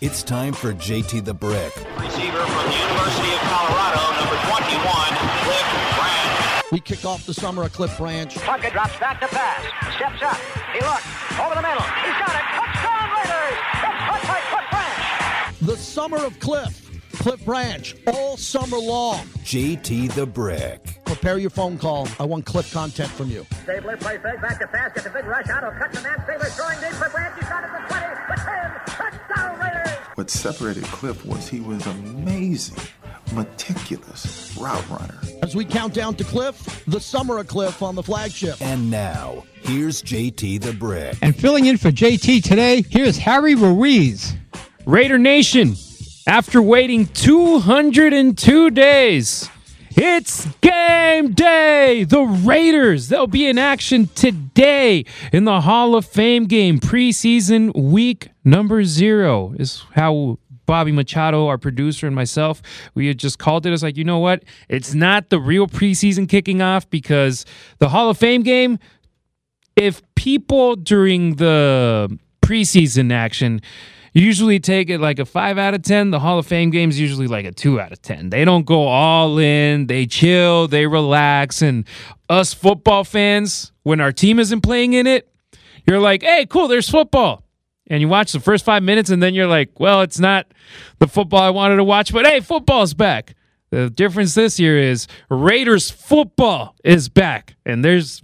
[0.00, 1.76] It's time for JT the Brick.
[1.76, 4.80] Receiver from the University of Colorado, number 21,
[5.44, 6.72] Cliff Branch.
[6.72, 8.34] We kick off the summer of Cliff Branch.
[8.34, 9.62] Plunkett drops back to pass.
[9.96, 10.38] Steps up.
[10.72, 11.04] He looks.
[11.38, 11.82] Over the middle.
[12.00, 12.46] He's got it.
[12.48, 13.58] Touchdown Raiders!
[13.74, 15.60] It's caught by Cliff Branch.
[15.60, 16.86] The summer of Cliff.
[17.20, 19.26] Cliff Branch, all summer long.
[19.44, 21.04] JT the Brick.
[21.04, 22.08] Prepare your phone call.
[22.18, 23.44] I want Cliff content from you.
[23.64, 24.94] Stabler plays fake back to pass.
[24.94, 25.62] Gets a big rush out.
[25.62, 26.16] He'll cut the man.
[26.24, 27.34] Stabler throwing deep for Branch.
[27.38, 28.70] He's got it the 20, the 10.
[28.96, 29.79] Touchdown Raiders!
[30.20, 32.76] What separated Cliff was he was amazing,
[33.32, 35.18] meticulous route runner.
[35.42, 38.60] As we count down to Cliff, the summer of Cliff on the flagship.
[38.60, 41.16] And now, here's JT the Brick.
[41.22, 44.34] And filling in for JT today, here's Harry Ruiz.
[44.84, 45.74] Raider Nation,
[46.26, 49.48] after waiting 202 days,
[49.92, 52.04] it's game day.
[52.04, 58.28] The Raiders, they'll be in action today in the Hall of Fame game, preseason week
[58.50, 62.62] number zero, is how Bobby Machado, our producer, and myself,
[62.94, 63.72] we had just called it.
[63.72, 64.44] It's like, you know what?
[64.68, 67.44] It's not the real preseason kicking off because
[67.78, 68.78] the Hall of Fame game,
[69.76, 73.60] if people during the preseason action
[74.12, 77.28] usually take it like a 5 out of 10 the hall of fame games usually
[77.28, 79.86] like a 2 out of 10 they don't go all in.
[79.86, 80.66] They chill.
[80.66, 81.62] They relax.
[81.62, 81.86] And
[82.28, 85.32] us football fans when our team isn't playing in it
[85.86, 87.44] you're like hey cool there's football
[87.90, 90.46] and you watch the first five minutes and then you're like well it's not
[90.98, 93.34] the football i wanted to watch but hey football's back
[93.70, 98.22] the difference this year is raiders football is back and there's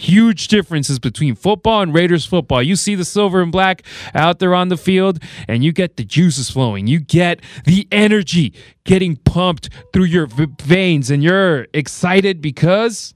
[0.00, 2.62] huge differences between football and Raiders football.
[2.62, 3.82] You see the silver and black
[4.14, 6.86] out there on the field, and you get the juices flowing.
[6.86, 13.14] You get the energy getting pumped through your veins, and you're excited because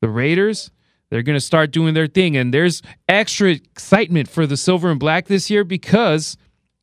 [0.00, 0.70] the Raiders.
[1.10, 2.36] They're going to start doing their thing.
[2.36, 6.36] And there's extra excitement for the silver and black this year because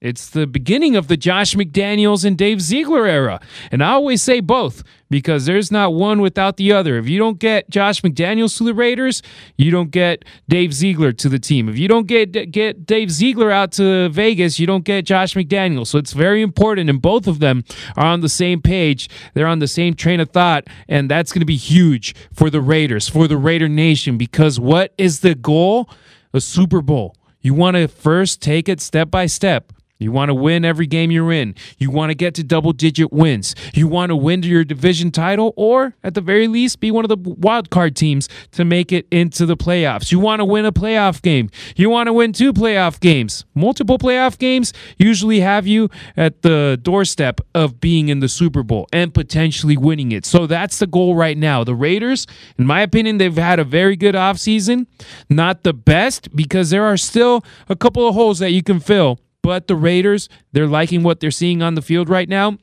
[0.03, 3.39] it's the beginning of the Josh McDaniels and Dave Ziegler era.
[3.71, 6.97] And I always say both because there's not one without the other.
[6.97, 9.21] If you don't get Josh McDaniels to the Raiders,
[9.55, 11.69] you don't get Dave Ziegler to the team.
[11.69, 15.87] If you don't get get Dave Ziegler out to Vegas, you don't get Josh McDaniels.
[15.87, 17.63] So it's very important and both of them
[17.95, 19.09] are on the same page.
[19.35, 22.59] They're on the same train of thought and that's going to be huge for the
[22.59, 25.89] Raiders, for the Raider Nation because what is the goal?
[26.33, 27.15] A Super Bowl.
[27.39, 29.71] You want to first take it step by step.
[30.03, 31.55] You want to win every game you're in.
[31.77, 33.55] You want to get to double digit wins.
[33.73, 37.09] You want to win your division title or, at the very least, be one of
[37.09, 40.11] the wild card teams to make it into the playoffs.
[40.11, 41.49] You want to win a playoff game.
[41.75, 43.45] You want to win two playoff games.
[43.55, 48.87] Multiple playoff games usually have you at the doorstep of being in the Super Bowl
[48.91, 50.25] and potentially winning it.
[50.25, 51.63] So that's the goal right now.
[51.63, 52.27] The Raiders,
[52.57, 54.87] in my opinion, they've had a very good offseason.
[55.29, 59.19] Not the best because there are still a couple of holes that you can fill
[59.43, 62.57] but the Raiders, they're liking what they're seeing on the field right now.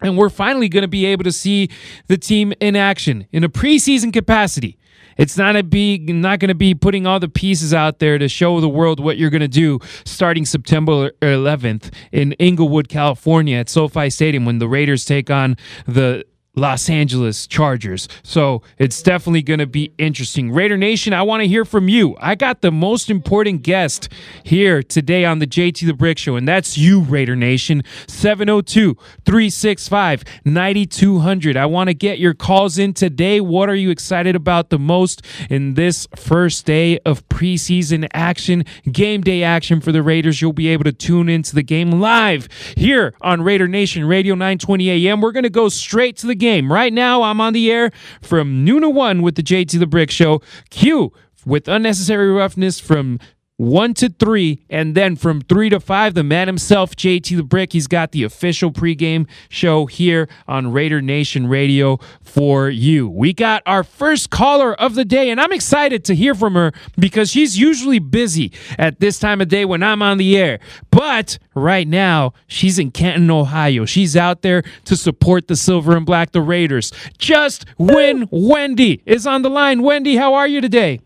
[0.00, 1.70] And we're finally going to be able to see
[2.08, 4.76] the team in action in a preseason capacity.
[5.16, 8.28] It's not a be not going to be putting all the pieces out there to
[8.28, 13.68] show the world what you're going to do starting September 11th in Inglewood, California at
[13.68, 15.56] SoFi Stadium when the Raiders take on
[15.86, 16.24] the
[16.56, 18.08] Los Angeles Chargers.
[18.22, 20.52] So it's definitely going to be interesting.
[20.52, 22.16] Raider Nation, I want to hear from you.
[22.20, 24.08] I got the most important guest
[24.44, 27.82] here today on the JT the Brick Show, and that's you, Raider Nation.
[28.06, 28.94] 702
[29.24, 31.56] 365 9200.
[31.56, 33.40] I want to get your calls in today.
[33.40, 39.22] What are you excited about the most in this first day of preseason action, game
[39.22, 40.40] day action for the Raiders?
[40.40, 44.90] You'll be able to tune into the game live here on Raider Nation Radio 920
[44.90, 45.20] AM.
[45.20, 46.43] We're going to go straight to the game.
[46.44, 47.90] Right now, I'm on the air
[48.20, 50.42] from noon to one with the JT the Brick Show.
[50.70, 51.12] Q
[51.46, 53.18] with unnecessary roughness from
[53.56, 57.72] one to three, and then from three to five, the man himself, JT the Brick.
[57.72, 63.08] He's got the official pregame show here on Raider Nation Radio for you.
[63.08, 66.72] We got our first caller of the day, and I'm excited to hear from her
[66.98, 70.58] because she's usually busy at this time of day when I'm on the air.
[70.90, 73.84] But right now, she's in Canton, Ohio.
[73.84, 76.92] She's out there to support the Silver and Black, the Raiders.
[77.18, 79.82] Just Win Wendy is on the line.
[79.82, 81.00] Wendy, how are you today?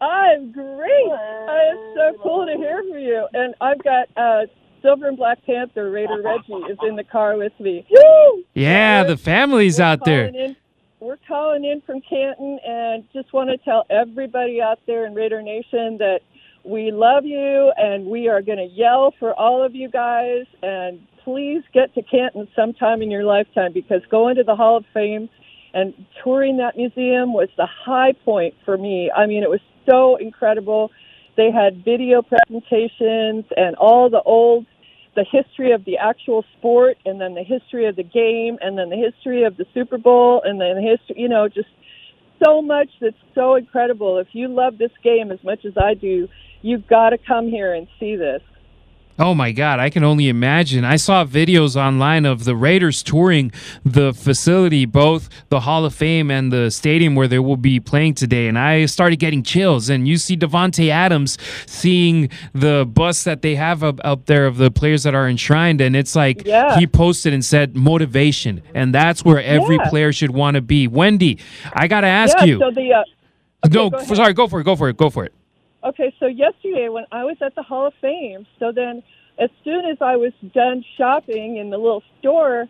[0.00, 1.12] I'm great.
[1.12, 3.26] It's so cool to hear from you.
[3.32, 4.46] And I've got uh,
[4.82, 7.86] Silver and Black Panther, Raider Reggie, is in the car with me.
[7.90, 8.44] Woo!
[8.54, 10.26] Yeah, the family's We're out there.
[10.26, 10.56] In,
[11.00, 15.42] we're calling in from Canton and just want to tell everybody out there in Raider
[15.42, 16.20] Nation that
[16.64, 20.44] we love you and we are going to yell for all of you guys.
[20.62, 24.84] And please get to Canton sometime in your lifetime because going to the Hall of
[24.94, 25.28] Fame
[25.74, 29.10] and touring that museum was the high point for me.
[29.14, 30.90] I mean, it was so incredible.
[31.36, 34.66] They had video presentations and all the old
[35.14, 38.88] the history of the actual sport, and then the history of the game, and then
[38.88, 41.20] the history of the Super Bowl, and then the history.
[41.20, 41.68] You know, just
[42.44, 44.18] so much that's so incredible.
[44.18, 46.28] If you love this game as much as I do,
[46.62, 48.42] you've got to come here and see this.
[49.20, 50.84] Oh my God, I can only imagine.
[50.84, 53.50] I saw videos online of the Raiders touring
[53.84, 58.14] the facility, both the Hall of Fame and the stadium where they will be playing
[58.14, 59.88] today, and I started getting chills.
[59.88, 61.36] And you see Davante Adams
[61.66, 65.80] seeing the bus that they have up, up there of the players that are enshrined,
[65.80, 66.78] and it's like Yeah.
[66.78, 69.88] he posted and said motivation, and that's where every Yeah.
[69.90, 70.86] player should want to be.
[70.86, 71.38] Wendy,
[71.72, 72.44] I got to ask yeah.
[72.44, 72.58] you.
[72.60, 73.00] So the uh,
[73.66, 75.32] okay, no, go sorry, go for it, go for it, go for it.
[75.84, 79.02] Okay, so yesterday when I was at the Hall of Fame, so then
[79.38, 82.66] as soon as I was done shopping in the little store,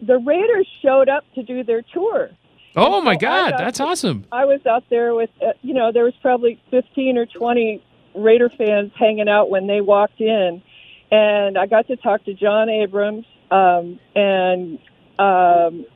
[0.00, 2.30] the Raiders showed up to do their tour.
[2.76, 4.26] Oh And my so God, that's to- awesome.
[4.30, 7.82] I was out there with, uh, you know, there was probably 15 or 20
[8.14, 10.62] Raider fans hanging out when they walked in.
[11.10, 14.78] And I got to talk to John Abrams um, and
[15.18, 15.86] um,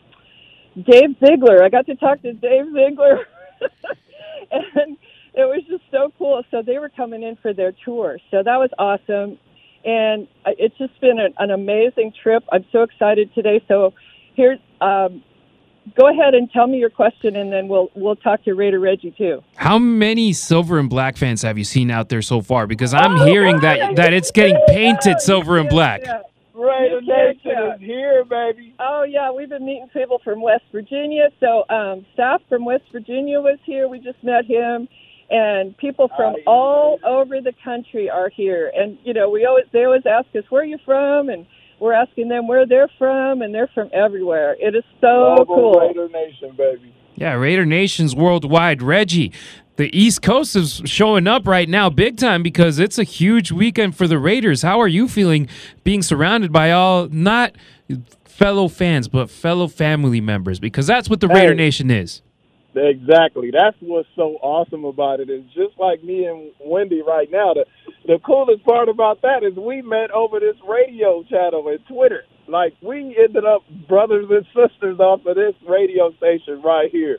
[0.77, 1.63] Dave Ziegler.
[1.65, 3.27] I got to talk to Dave Ziegler.
[4.51, 4.97] and
[5.39, 6.43] it was just so cool.
[6.51, 8.19] So they were coming in for their tour.
[8.31, 9.39] So that was awesome.
[9.85, 12.45] And uh, it's just been an, an amazing trip.
[12.53, 13.63] I'm so excited today.
[13.69, 13.95] So
[14.35, 15.23] here's, um,
[15.97, 19.13] go ahead and tell me your question, and then we'll we'll talk to Raider Reggie
[19.17, 19.43] too.
[19.57, 22.67] How many silver and black fans have you seen out there so far?
[22.67, 26.03] Because I'm Oh, hearing God, that that it's getting painted silver and black.
[26.05, 26.23] Yeah.
[26.55, 28.75] Raider You Nation is here, baby.
[28.81, 31.29] Oh yeah, we've been meeting people from West Virginia.
[31.39, 33.89] So um, staff from West Virginia was here.
[33.89, 34.89] We just met him,
[35.31, 38.73] and people from all over the country are here.
[38.75, 41.47] And you know, we always they always ask us where are you from, and
[41.81, 44.57] we're asking them where they're from, and they're from everywhere.
[44.59, 45.81] It is so Global cool.
[45.81, 46.95] Raider Nation, baby.
[47.15, 48.81] Yeah, Raider Nations worldwide.
[48.81, 49.33] Reggie,
[49.77, 53.97] the East Coast is showing up right now big time because it's a huge weekend
[53.97, 54.63] for the Raiders.
[54.63, 55.49] How are you feeling
[55.85, 57.55] being surrounded by all not
[58.25, 60.59] fellow fans but fellow family members?
[60.59, 62.23] Because that's what the Raider Nation is.
[62.77, 63.51] Exactly.
[63.53, 65.31] That's what's so awesome about it.
[65.31, 67.55] Is just like me and Wendy right now.
[67.55, 67.67] The
[68.07, 72.25] the coolest part about that is we met over this radio channel and Twitter.
[72.49, 77.19] Like we ended up brothers and sisters off of this radio station right here.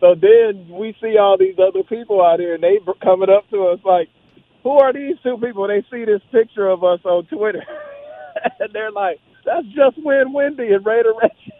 [0.00, 3.66] So then we see all these other people out here, and they coming up to
[3.68, 4.08] us like,
[4.62, 7.64] "Who are these two people?" They see this picture of us on Twitter,
[8.60, 11.54] and they're like, "That's just Win Wendy and Raider Reggie."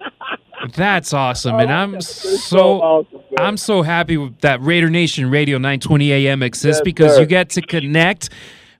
[0.74, 3.20] That's awesome, oh, and I'm so awesome.
[3.38, 7.20] I'm so happy that Raider Nation Radio 920 AM exists Yes, because sir.
[7.20, 8.30] you get to connect.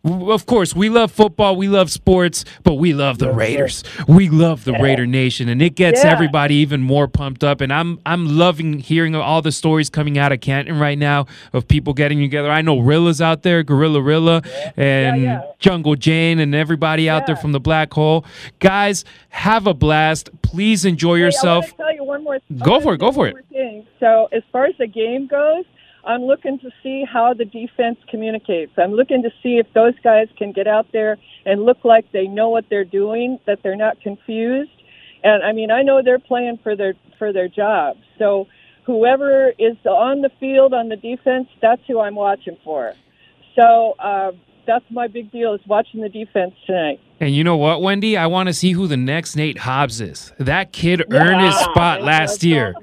[0.04, 3.82] Of course, we love football, we love sports, but we love the Raiders.
[4.06, 6.12] We love the Raider Nation, and it gets Yeah.
[6.12, 7.60] everybody even more pumped up.
[7.60, 11.66] And I'm I'm loving hearing all the stories coming out of Canton right now of
[11.66, 12.48] people getting together.
[12.50, 14.42] I know Rilla's out there, Gorilla Rilla,
[14.76, 15.42] and yeah.
[15.58, 18.24] Jungle Jane, and everybody out there from the Black Hole.
[18.60, 20.30] Guys, have a blast.
[20.42, 21.72] Please enjoy Hey, yourself.
[21.96, 22.38] you one more.
[22.62, 23.34] Go for it, go for it.
[23.50, 23.84] thing.
[23.98, 25.64] So, as far as the game goes,
[26.08, 28.72] I'm looking to see how the defense communicates.
[28.78, 32.26] I'm looking to see if those guys can get out there and look like they
[32.26, 34.70] know what they're doing, that they're not confused.
[35.22, 37.96] And I mean, I know they're playing for their for their job.
[38.18, 38.46] So,
[38.86, 42.94] whoever is on the field on the defense, that's who I'm watching for.
[43.54, 43.94] So.
[43.98, 44.32] Uh,
[44.68, 47.00] that's my big deal is watching the defense tonight.
[47.20, 48.18] And you know what, Wendy?
[48.18, 50.30] I want to see who the next Nate Hobbs is.
[50.38, 52.74] That kid earned his spot last year.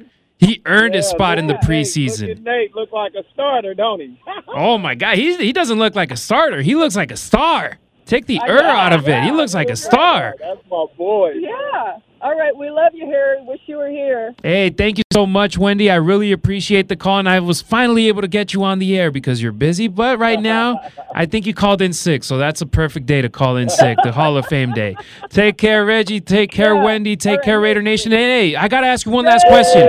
[0.45, 1.59] He earned his Yeah, spot in the yeah.
[1.61, 2.31] Hey, look preseason.
[2.31, 4.19] at Nate look like a starter, don't he?
[4.57, 6.61] Oh my God, he he doesn't look like a starter.
[6.61, 7.77] He looks like a star.
[8.05, 9.23] Take the I er out of it.
[9.23, 10.35] He looks like a star.
[10.39, 11.31] That's my boy.
[11.39, 11.97] Yeah.
[12.21, 12.55] All right.
[12.55, 13.43] We love you, Harry.
[13.43, 14.35] Wish you were here.
[14.43, 15.89] Hey, thank you so much, Wendy.
[15.89, 18.97] I really appreciate the call, and I was finally able to get you on the
[18.97, 19.87] air because you're busy.
[19.87, 20.79] But right now,
[21.15, 23.97] I think you called in sick, so that's a perfect day to call in sick,
[24.03, 24.95] the Hall of Fame day.
[25.29, 26.21] Take care, Reggie.
[26.21, 26.83] Take care, Yeah.
[26.83, 27.15] Wendy.
[27.15, 27.59] Take All care.
[27.59, 28.11] Raider Nation.
[28.11, 29.81] Hey, hey, I gotta ask you one last question.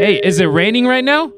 [0.00, 1.32] Hey, is it raining right now?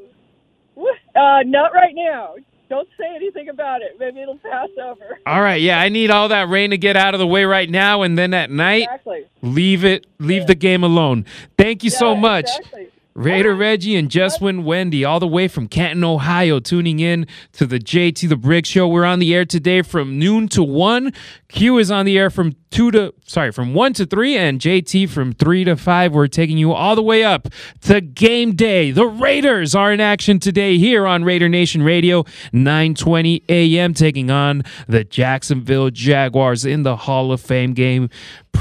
[1.14, 2.36] Uh, not right now.
[2.72, 3.98] Don't say anything about it.
[4.00, 5.18] Maybe it'll pass over.
[5.26, 7.68] All right, yeah, I need all that rain to get out of the way right
[7.68, 9.26] now, and then at night, Exactly.
[9.42, 11.26] leave it, leave the game alone.
[11.58, 12.46] Thank you so much.
[12.48, 12.88] Exactly.
[13.14, 17.66] Raider Reggie and Just Win Wendy, all the way from Canton, Ohio, tuning in to
[17.66, 18.88] the JT the Brick Show.
[18.88, 21.12] We're on the air today from noon to one.
[21.48, 25.10] Q is on the air from two to sorry from one to three, and JT
[25.10, 26.12] from three to five.
[26.12, 27.48] We're taking you all the way up
[27.82, 28.90] to game day.
[28.90, 33.92] The Raiders are in action today here on Raider Nation Radio, 9:20 a.m.
[33.92, 38.08] taking on the Jacksonville Jaguars in the Hall of Fame game.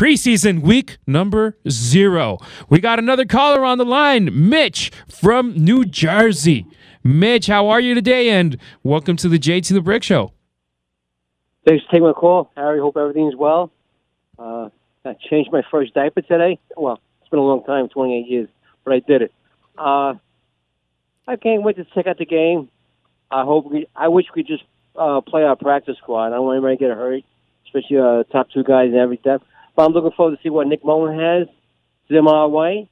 [0.01, 2.39] Preseason week number zero.
[2.67, 6.65] We got another caller on the line, Mitch from New Jersey.
[7.03, 8.31] Mitch, how are you today?
[8.31, 10.33] And welcome to the JT the Brick Show.
[11.67, 12.79] Thanks for taking my call, Harry.
[12.79, 13.71] Hope everything's well.
[14.39, 14.69] Uh,
[15.05, 16.59] I changed my first diaper today.
[16.75, 18.49] Well, it's been a long time, 28 years,
[18.83, 19.31] but I did it.
[19.77, 20.15] Uh,
[21.27, 22.69] I can't wait to check out the game.
[23.29, 23.85] I hope we.
[23.95, 24.63] I wish we could just
[24.95, 26.29] uh, play our practice squad.
[26.29, 27.21] I don't want anybody to get hurt,
[27.67, 29.45] especially uh, top two guys in every depth.
[29.81, 31.47] But I'm looking forward to see what Nick Mullen has.
[32.07, 32.87] Them our way.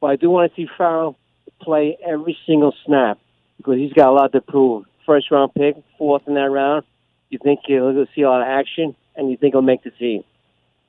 [0.00, 1.18] But I do want to see Ferrell
[1.60, 3.18] play every single snap
[3.58, 4.86] because he's got a lot to prove.
[5.04, 6.84] First round pick, fourth in that round.
[7.28, 10.24] You think he'll see a lot of action, and you think he'll make the team.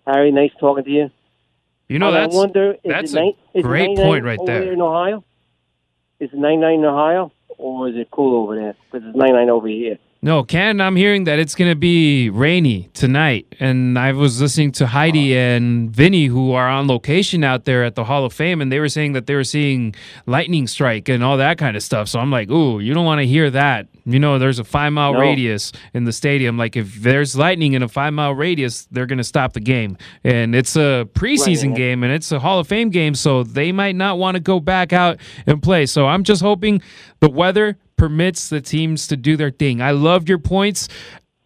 [0.08, 1.12] Harry, nice talking to you.
[1.90, 4.72] You know, And I that's wonder, that's a it great point right there.
[4.72, 5.26] in Ohio?
[6.22, 8.76] Is it 99 in Ohio, or is it cool over there?
[8.90, 9.98] Because it's 99 over here.
[10.24, 13.56] No, Ken, I'm hearing that it's going to be rainy tonight.
[13.60, 15.40] And I was listening to Heidi oh.
[15.40, 18.80] and Vinny, who are on location out there at the Hall of Fame, and they
[18.80, 19.96] were saying that they were seeing
[20.28, 22.08] lightning strike and all that kind of stuff.
[22.08, 23.88] So I'm like, ooh, you don't want to hear that.
[24.06, 25.22] You know, there's a five mile No.
[25.22, 26.56] radius in the stadium.
[26.56, 29.98] Like, if there's lightning in a five mile radius, they're going to stop the game.
[30.24, 31.78] And it's a preseason Right.
[31.78, 33.16] game and it's a Hall of Fame game.
[33.16, 35.88] So they might not want to go back out and play.
[35.88, 36.80] So I'm just hoping
[37.22, 39.80] the weather permits the teams to do their thing.
[39.80, 40.88] I love your points.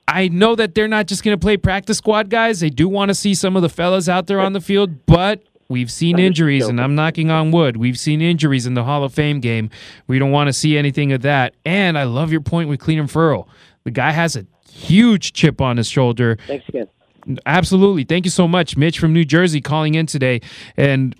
[0.07, 2.61] I know that they're not just going to play practice squad guys.
[2.61, 5.43] They do want to see some of the fellas out there on the field, but
[5.67, 7.75] we've seen injuries, and I'm knocking on wood.
[7.75, 9.69] We've seen injuries in the Hall of Fame game.
[10.07, 11.55] We don't want to see anything of that.
[11.65, 13.49] And I love your point with Clelin Ferrell.
[13.83, 16.37] The guy has a huge chip on his shoulder.
[16.47, 16.87] Thanks again.
[17.45, 18.05] Absolutely.
[18.05, 20.39] Thank you so much, Mitch from New Jersey, calling in today.
[20.77, 21.17] And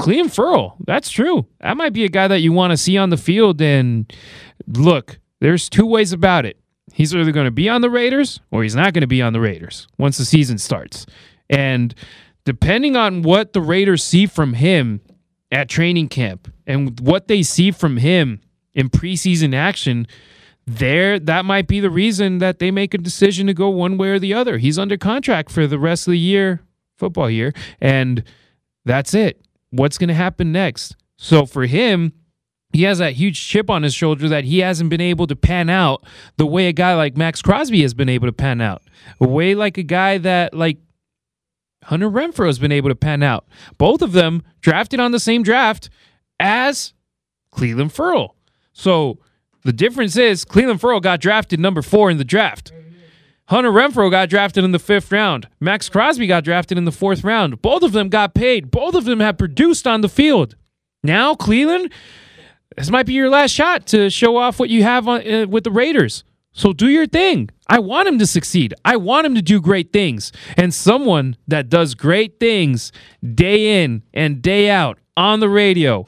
[0.00, 1.46] Clelin Ferrell, that's true.
[1.60, 3.60] That might be a guy that you want to see on the field.
[3.60, 4.10] And
[4.66, 6.58] look, there's two ways about it.
[6.92, 9.34] He's either going to be on the Raiders or he's not going to be on
[9.34, 11.04] the Raiders once the season starts.
[11.50, 11.94] And
[12.44, 15.02] depending on what the Raiders see from him
[15.52, 18.40] at training camp and what they see from him
[18.74, 20.06] in preseason action,
[20.66, 24.08] there that might be the reason that they make a decision to go one way
[24.08, 24.58] or the other.
[24.58, 26.60] He's under contract for the rest of the year,
[26.96, 28.24] football year, and
[28.84, 29.44] that's it.
[29.70, 30.96] What's going to happen next?
[31.16, 32.12] So for him,
[32.72, 35.68] he has that huge chip on his shoulder that he hasn't been able to pan
[35.68, 36.04] out
[36.36, 38.82] the way a guy like Maxx Crosby has been able to pan out.
[39.20, 40.78] A way like a guy that like
[41.84, 43.46] Hunter Renfrow has been able to pan out.
[43.78, 45.90] Both of them drafted on the same draft
[46.38, 46.94] as
[47.52, 48.36] Clelin Ferrell.
[48.72, 49.18] So
[49.64, 52.72] the difference is Clelin Ferrell got drafted number four in the draft.
[53.50, 55.48] Hunter Renfrow got drafted in the fifth round.
[55.58, 57.60] Maxx Crosby got drafted in the fourth round.
[57.60, 58.70] Both of them got paid.
[58.70, 60.54] Both of them have produced on the field.
[61.02, 61.90] Now, Clelin,
[62.76, 65.64] this might be your last shot to show off what you have on, uh, with
[65.64, 66.22] the Raiders.
[66.52, 67.50] So do your thing.
[67.66, 68.72] I want him to succeed.
[68.84, 70.30] I want him to do great things.
[70.56, 72.92] And someone that does great things
[73.34, 76.06] day in and day out on the radio,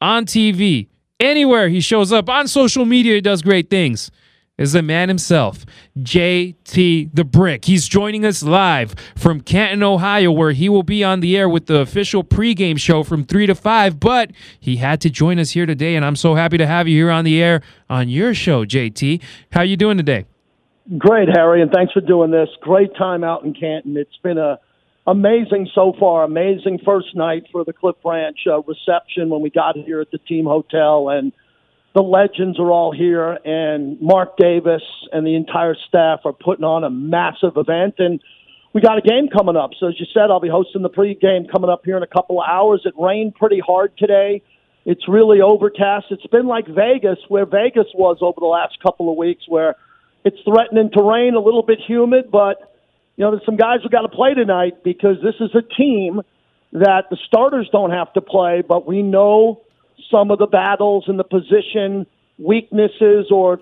[0.00, 0.86] on TV,
[1.18, 4.08] anywhere he shows up, on social media, he does great things.
[4.58, 5.66] Is the man himself,
[5.98, 7.66] JT the Brick.
[7.66, 11.66] He's joining us live from Canton, Ohio, where he will be on the air with
[11.66, 14.00] the official pregame show from 3 to 5.
[14.00, 16.96] But he had to join us here today, and I'm so happy to have you
[16.96, 17.60] here on the air
[17.90, 19.20] on your show, JT.
[19.52, 20.24] How are you doing today?
[20.96, 22.48] Great, Harry, and thanks for doing this.
[22.62, 23.98] Great time out in Canton.
[23.98, 24.58] It's been a
[25.06, 26.24] amazing so far.
[26.24, 30.18] Amazing first night for the Cliff Branch uh, reception when we got here at the
[30.18, 31.34] team hotel, and
[31.96, 33.38] the legends are all here.
[33.42, 38.20] And Mark Davis and the entire staff are putting on a massive event, and
[38.74, 39.70] we got a game coming up.
[39.80, 42.38] So as you said, I'll be hosting the pregame coming up here in a couple
[42.38, 42.82] of hours.
[42.84, 44.42] It rained pretty hard today.
[44.84, 46.06] It's really overcast.
[46.10, 49.74] It's been like Vegas, where Vegas was over the last couple of weeks, where
[50.22, 52.74] it's threatening to rain, a little bit humid, but
[53.16, 56.20] you know, there's some guys who got to play tonight because this is a team
[56.72, 59.62] that the starters don't have to play, but we know
[60.10, 62.06] some of the battles and the position
[62.38, 63.58] weaknesses or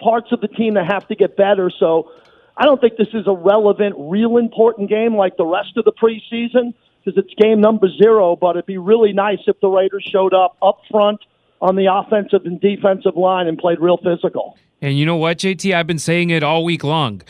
[0.00, 1.70] parts of the team that have to get better.
[1.70, 2.10] So
[2.56, 5.92] I don't think this is a relevant, real important game like the rest of the
[5.92, 6.74] preseason
[7.04, 10.56] because it's game number zero, but it'd be really nice if the Raiders showed up
[10.62, 11.20] up front
[11.60, 14.58] on the offensive and defensive line and played real physical.
[14.80, 15.74] And you know what, JT?
[15.74, 17.22] I've been saying it all week long.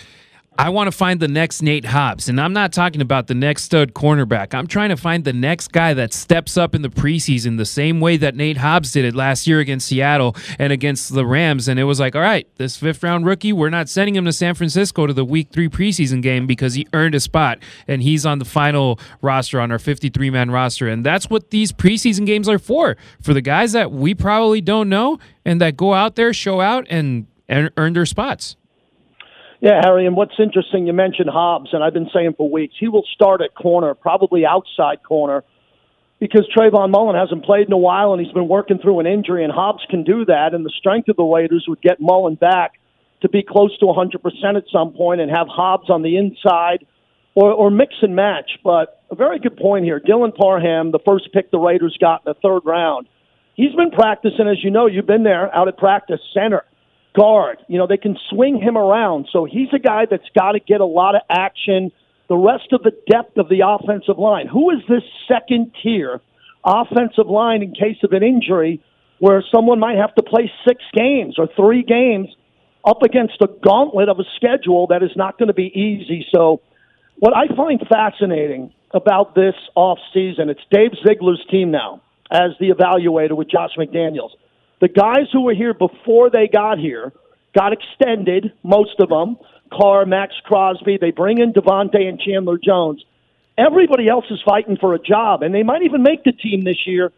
[0.59, 2.29] I want to find the next Nate Hobbs.
[2.29, 4.55] And I'm not talking about the next stud cornerback.
[4.55, 8.01] I'm trying to find the next guy that steps up in the preseason the same
[8.01, 11.69] way that Nate Hobbs did it last year against Seattle and against the Rams.
[11.69, 14.33] And it was like, all right, this fifth round rookie, we're not sending him to
[14.33, 18.27] San Francisco to the week three preseason game because he earned a spot and he's
[18.27, 20.87] on the final roster on our 53 man roster.
[20.87, 24.91] And that's what these preseason games are for for the guys that we probably don't
[24.91, 28.57] know and that go out there, show out, and, and earn their spots.
[29.63, 32.89] Yeah, Harry, and what's interesting, you mentioned Hobbs, and I've been saying for weeks, he
[32.89, 35.45] will start at corner, probably outside corner,
[36.19, 39.45] because Trayvon Mullen hasn't played in a while and he's been working through an injury,
[39.45, 42.73] and Hobbs can do that, and the strength of the Raiders would get Mullen back
[43.21, 46.85] to be close to 100% at some point and have Hobbs on the inside
[47.37, 48.59] or, or mix and match.
[48.65, 50.01] But a very good point here.
[50.01, 53.07] Dylan Parham, the first pick the Raiders got in the third round,
[53.55, 56.65] he's been practicing, as you know, you've been there out at practice, center,
[57.15, 57.59] guard.
[57.69, 59.29] You know, they can swing him around.
[59.33, 61.93] So he's a guy that's got to get a lot of action.
[62.29, 64.47] The rest of the depth of the offensive line.
[64.47, 66.21] Who is this second tier
[66.65, 68.83] offensive line in case of an injury
[69.19, 72.29] where someone might have to play six games or three games
[72.85, 76.27] up against a gauntlet of a schedule that is not going to be easy.
[76.35, 76.61] So,
[77.19, 82.71] what I find fascinating about this off season, it's Dave Ziegler's team now as the
[82.71, 84.31] evaluator with Josh McDaniels.
[84.83, 87.13] The guys who were here before they got here
[87.55, 89.37] got extended, most of them.
[89.73, 93.05] Carr, Maxx Crosby, they bring in Davante and Chandler Jones.
[93.57, 96.85] Everybody else is fighting for a job, and they might even make the team this
[96.85, 97.13] year,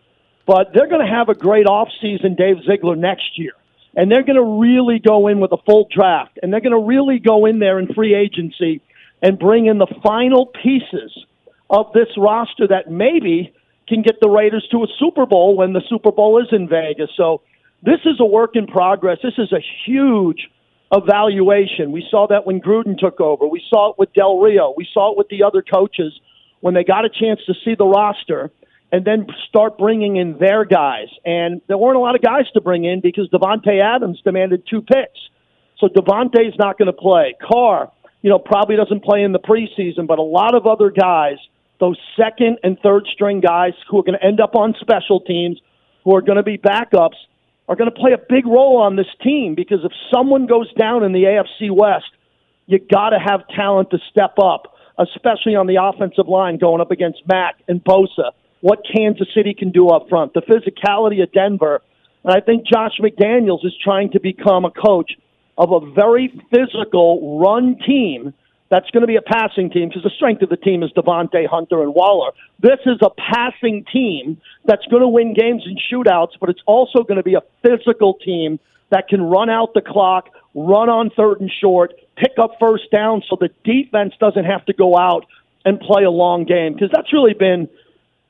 [0.47, 3.53] but they're going to have a great offseason, Dave Ziegler, next year.
[3.97, 6.87] And they're going to really go in with a full draft, and they're going to
[6.87, 8.83] really go in there in free agency
[9.23, 11.17] and bring in the final pieces
[11.71, 13.55] of this roster that maybe
[13.89, 17.09] can get the Raiders to a Super Bowl when the Super Bowl is in Vegas.
[17.17, 17.41] So
[17.85, 19.19] this is a work in progress.
[19.23, 20.49] This is a huge
[20.91, 21.93] evaluation.
[21.93, 23.47] We saw that when Gruden took over.
[23.47, 24.73] We saw it with Del Rio.
[24.77, 26.19] We saw it with the other coaches
[26.61, 28.51] when they got a chance to see the roster
[28.91, 31.09] and then start bringing in their guys.
[31.25, 34.81] And there weren't a lot of guys to bring in because Davante Adams demanded two
[34.81, 35.19] picks.
[35.79, 37.35] So Davante's not going to play.
[37.43, 37.91] Carr,
[38.23, 41.37] you know, probably doesn't play in the preseason, but a lot of other guys,
[41.81, 45.61] those second and third string guys who are going to end up on special teams,
[46.05, 47.17] who are going to be backups,
[47.69, 51.03] are going to play a big role on this team because if someone goes down
[51.03, 52.11] in the AFC West,
[52.67, 56.91] you got to have talent to step up, especially on the offensive line going up
[56.91, 58.33] against Mack and Bosa.
[58.61, 61.83] What Kansas City can do up front, the physicality of Denver.
[62.25, 65.13] And I think Josh McDaniels is trying to become a coach
[65.59, 68.33] of a very physical run team
[68.71, 71.47] that's going to be a passing team because the strength of the team is Davante
[71.47, 72.33] Hunter and Waller.
[72.61, 77.03] This is a passing team that's going to win games in shootouts, but it's also
[77.03, 78.59] going to be a physical team
[78.91, 83.23] that can run out the clock, run on third and short, pick up first down
[83.29, 85.25] so the defense doesn't have to go out
[85.65, 87.69] and play a long game because that's really been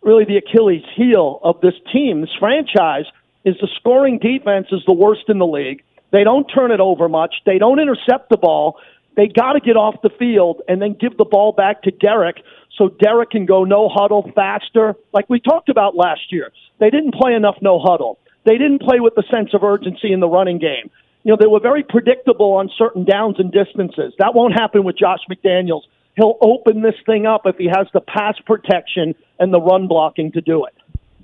[0.02, 3.06] really the Achilles heel of this team, this franchise
[3.44, 5.82] is the scoring defense is the worst in the league.
[6.12, 7.34] They don't turn it over much.
[7.44, 8.78] They don't intercept the ball.
[9.16, 12.36] They got to get off the field and then give the ball back to Derek
[12.76, 16.50] so Derek can go no huddle faster, like we talked about last year.
[16.80, 18.18] They didn't play enough no huddle.
[18.44, 20.90] They didn't play with the sense of urgency in the running game.
[21.22, 24.12] You know, they were very predictable on certain downs and distances.
[24.18, 25.82] That won't happen with Josh McDaniels.
[26.16, 30.32] He'll open this thing up if he has the pass protection and the run blocking
[30.32, 30.74] to do it.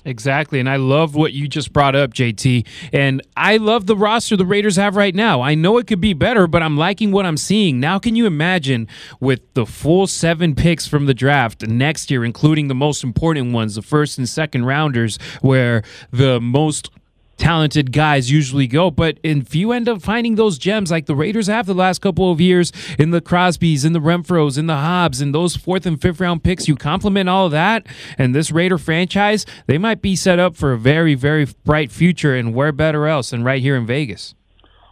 [0.04, 0.60] Exactly.
[0.60, 2.66] And I love what you just brought up, JT.
[2.92, 5.42] And I love the roster the Raiders have right now.
[5.42, 7.80] I know it could be better, but I'm liking what I'm seeing.
[7.80, 8.88] Now, can you imagine
[9.20, 13.74] with the full seven picks from the draft next year, including the most important ones,
[13.74, 16.90] the first and second rounders, where the most
[17.40, 18.90] talented guys usually go.
[18.90, 22.30] But if you end up finding those gems like the Raiders have the last couple
[22.30, 26.00] of years in the Crosbys, in the Renfrows, in the Hobbs, and those fourth and
[26.00, 27.86] fifth round picks, you complement all of that,
[28.18, 32.36] and this Raider franchise, they might be set up for a very, very bright future.
[32.36, 34.34] And where better else than right here in Vegas?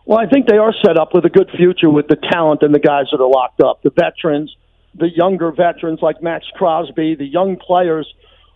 [0.06, 2.74] Well, I think they are set up with a good future with the talent and
[2.74, 4.56] the guys that are locked up, the veterans,
[4.94, 8.10] the younger veterans like Maxx Crosby, the young players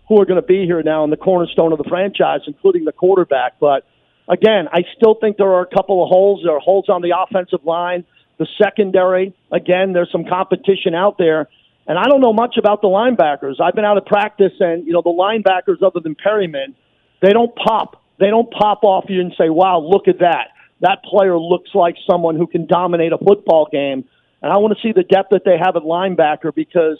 [0.08, 2.92] who are going to be here now in the cornerstone of the franchise, including the
[2.92, 3.58] quarterback.
[3.60, 3.86] But
[4.28, 6.42] again, I still think there are a couple of holes.
[6.44, 8.04] There are holes on the offensive line,
[8.38, 9.34] the secondary.
[9.50, 11.48] Again, there's some competition out there.
[11.86, 13.60] And I don't know much about the linebackers.
[13.60, 16.76] I've been out of practice, and you know the linebackers, other than Perryman,
[17.20, 18.00] they don't pop.
[18.20, 20.50] They don't pop off you and say, "Wow, look at that!
[20.80, 24.04] That player looks like someone who can dominate a football game."
[24.42, 26.98] And I want to see the depth that they have at linebacker because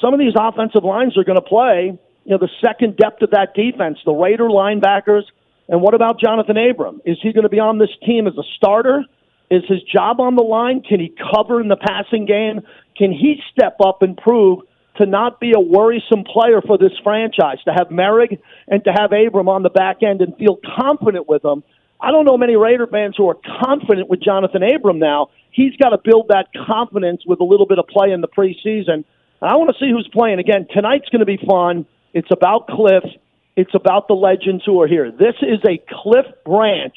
[0.00, 3.30] some of these offensive lines are going to play you know, the second depth of
[3.30, 5.22] that defense, the Raider linebackers.
[5.68, 7.00] And what about Jonathan Abram?
[7.04, 9.04] Is he going to be on this team as a starter?
[9.50, 10.82] Is his job on the line?
[10.82, 12.60] Can he cover in the passing game?
[12.96, 14.60] Can he step up and prove
[14.96, 19.10] to not be a worrisome player for this franchise, to have Moehrig and to have
[19.12, 21.62] Abram on the back end and feel confident with them?
[22.00, 25.28] I don't know many Raider fans who are confident with Jonathan Abram now.
[25.50, 29.04] He's got to build that confidence with a little bit of play in the preseason.
[29.40, 30.38] I want to see who's playing.
[30.38, 31.86] Again, tonight's going to be fun.
[32.14, 33.04] It's about Cliff.
[33.56, 35.10] It's about the legends who are here.
[35.10, 36.96] This is a Cliff Branch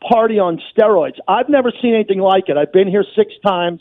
[0.00, 1.18] party on steroids.
[1.28, 2.56] I've never seen anything like it.
[2.56, 3.80] I've been here six times.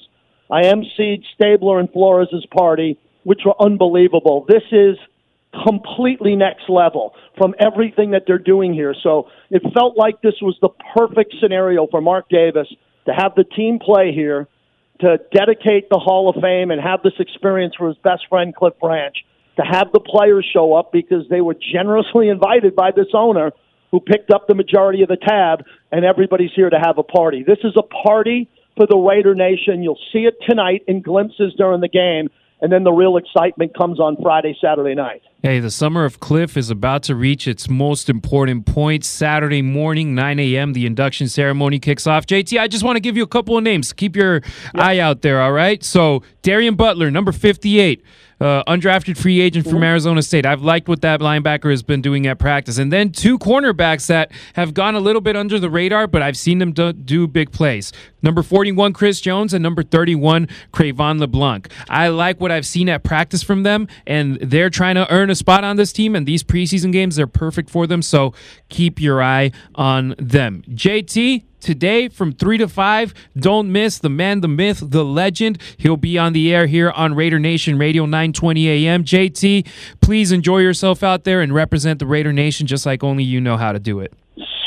[0.52, 4.46] I emceed Stabler and Flores' party, which were unbelievable.
[4.48, 4.98] This is
[5.66, 8.94] completely next level from everything that they're doing here.
[9.02, 12.68] So it felt like this was the perfect scenario for Mark Davis
[13.06, 14.48] to have the team play here,
[15.00, 18.74] to dedicate the Hall of Fame and have this experience for his best friend Cliff
[18.80, 19.16] Branch,
[19.58, 23.52] to have the players show up because they were generously invited by this owner
[23.91, 27.44] who picked up the majority of the tab, and everybody's here to have a party.
[27.46, 29.84] This is a party for the Raider Nation.
[29.84, 32.30] You'll see it tonight in glimpses during the game,
[32.62, 35.22] and then the real excitement comes on Friday, Saturday night.
[35.46, 39.06] Hey, the summer of Cliff is about to reach its most important point.
[39.06, 42.26] Saturday morning, 9 a.m., the induction ceremony kicks off.
[42.26, 43.94] JT, I just want to give you a couple of names.
[43.94, 44.42] Keep your
[44.74, 45.84] eye out there, all right?
[45.84, 48.04] So, Darien Butler, number 58
[48.40, 50.46] uh, undrafted free agent from Arizona State.
[50.46, 52.78] I've liked what that linebacker has been doing at practice.
[52.78, 56.38] And then two cornerbacks that have gone a little bit under the radar, but I've
[56.38, 57.94] seen them do, do big plays.
[58.22, 61.72] Number 41, Chris Jones, and number 31, Cre'Von LeBlanc.
[61.90, 65.35] I like what I've seen at practice from them, and they're trying to earn a
[65.36, 68.02] spot on this team, and these preseason games, they're perfect for them.
[68.02, 68.34] So
[68.69, 70.63] keep your eye on them.
[70.69, 73.13] JT, today from 3 to 5.
[73.38, 75.62] Don't miss the man, the myth, the legend.
[75.78, 79.04] He'll be on the air here on Raider Nation Radio 920 AM.
[79.04, 79.67] JT,
[80.02, 83.58] please enjoy yourself out there and represent the Raider Nation just like only you know
[83.58, 84.13] how to do it.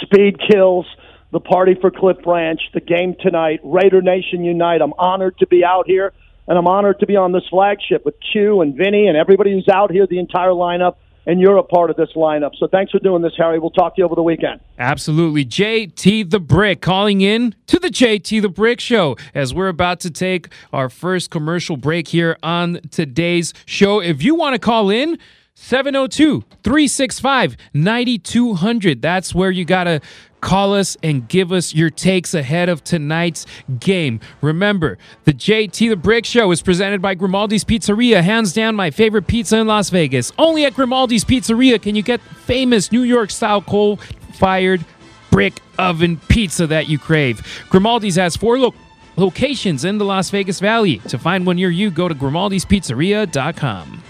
[0.03, 0.87] Speed kills.
[1.31, 4.81] The party for Cliff Branch, the game tonight, Raider Nation Unite.
[4.81, 6.15] I'm honored to be out here,
[6.49, 9.69] and I'm honored to be on this flagship with Q and Vinny and everybody who's
[9.69, 10.97] out here, the entire lineup
[11.29, 12.53] and you're a part of this lineup.
[12.59, 13.59] So thanks for doing this, Harry.
[13.59, 14.61] We'll talk to you over the weekend.
[14.79, 15.45] Absolutely.
[15.45, 20.11] JT the Brick calling in to the JT the Brick Show as we're about to
[20.11, 24.01] take our first commercial break here on today's show.
[24.01, 25.19] If you want to call in,
[25.55, 29.03] 702 365 9200.
[29.03, 30.01] That's where you got to
[30.41, 33.47] call us and give us your takes ahead of tonight's
[33.79, 34.21] game.
[34.41, 39.27] Remember, the JT the Brick Show is presented by Grimaldi's Pizzeria, hands down my favorite
[39.27, 40.33] pizza in Las Vegas.
[40.39, 43.97] Only at Grimaldi's Pizzeria can you get famous New York style coal
[44.35, 44.85] fired
[45.31, 47.65] brick oven pizza that you crave.
[47.71, 48.75] Grimaldi's has four lo-
[49.17, 50.99] locations in the Las Vegas Valley.
[51.09, 54.03] To find one near you, go to grimaldispizzeria.com.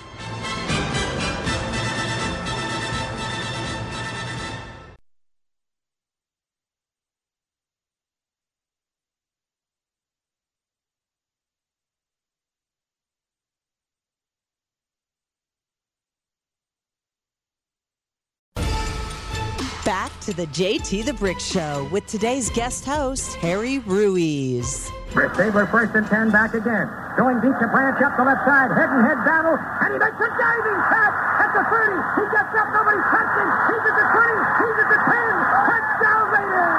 [19.88, 24.92] Back to the JT the Brick Show with today's guest host, Harry Ruiz.
[25.16, 26.92] Chris Stabler first and ten back again.
[27.16, 28.68] Going deep to Branch up the left side.
[28.76, 29.56] Head and head battle.
[29.56, 32.20] And he makes a diving catch at the 30.
[32.20, 32.68] He gets up.
[32.76, 33.48] Nobody's touching.
[33.48, 34.60] He's at the 20.
[34.60, 35.24] He's at the 10.
[35.72, 36.76] Touchdown Raiders.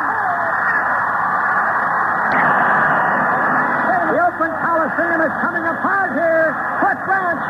[4.06, 6.54] The Oakland Coliseum is coming apart here.
[6.78, 7.42] Cliff Branch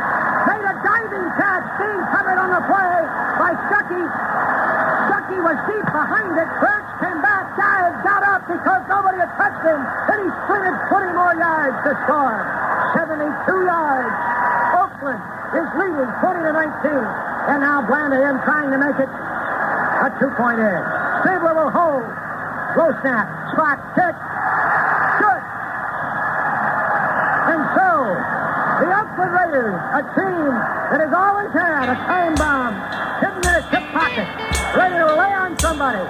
[0.47, 1.67] made a diving catch.
[1.83, 2.95] Being covered on the play
[3.35, 4.07] by Stuckey.
[5.29, 6.49] Stuckey was deep behind it.
[6.57, 9.77] Branch came back, dived, got up because nobody had touched him.
[10.09, 12.41] Then he sprinted 20 more yards to score.
[12.97, 13.29] 72
[13.61, 14.09] yards.
[14.73, 15.21] Oakland
[15.53, 16.97] is leading 20 to 19.
[17.45, 20.89] And now Blandahan trying to make it a two-point edge.
[21.21, 22.09] Stabler will hold.
[22.73, 23.29] Low snap.
[23.53, 23.77] Spot.
[23.93, 24.17] Kick.
[25.21, 25.41] Good.
[27.53, 27.89] And so,
[28.81, 30.49] the Oakland Raiders, a team
[30.89, 32.73] that has always had a time bomb
[33.21, 33.69] hidden in its
[35.69, 36.01] somebody.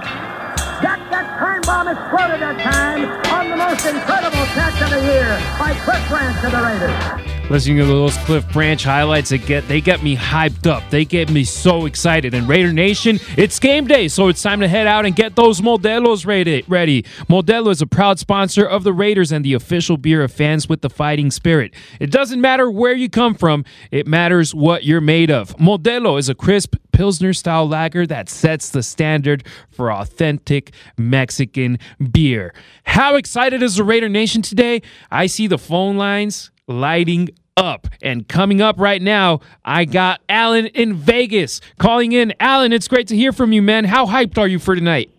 [0.79, 5.35] That, that time bomb exploded that time on the most incredible catch of the year
[5.59, 7.28] by Cliff Branch of the Raiders.
[7.49, 10.87] Listening to those Cliff Branch highlights, they get they get me hyped up.
[10.91, 12.35] They get me so excited.
[12.35, 15.59] And Raider Nation, it's game day, so it's time to head out and get those
[15.59, 16.63] Modelos ready.
[16.67, 17.01] ready.
[17.27, 20.81] Modelo is a proud sponsor of the Raiders and the official beer of fans with
[20.81, 21.73] the fighting spirit.
[21.99, 25.57] It doesn't matter where you come from; it matters what you're made of.
[25.57, 31.79] Modelo is a crisp Pilsner style lager that sets the standard for authentic Mexican
[32.11, 32.53] beer.
[32.83, 34.83] How excited is the Raider Nation today?
[35.09, 37.87] I see the phone lines lighting up.
[38.01, 42.33] And coming up right now, I got Alan in Vegas calling in.
[42.39, 43.85] Alan, it's great to hear from you, man.
[43.85, 45.11] How hyped are you for tonight?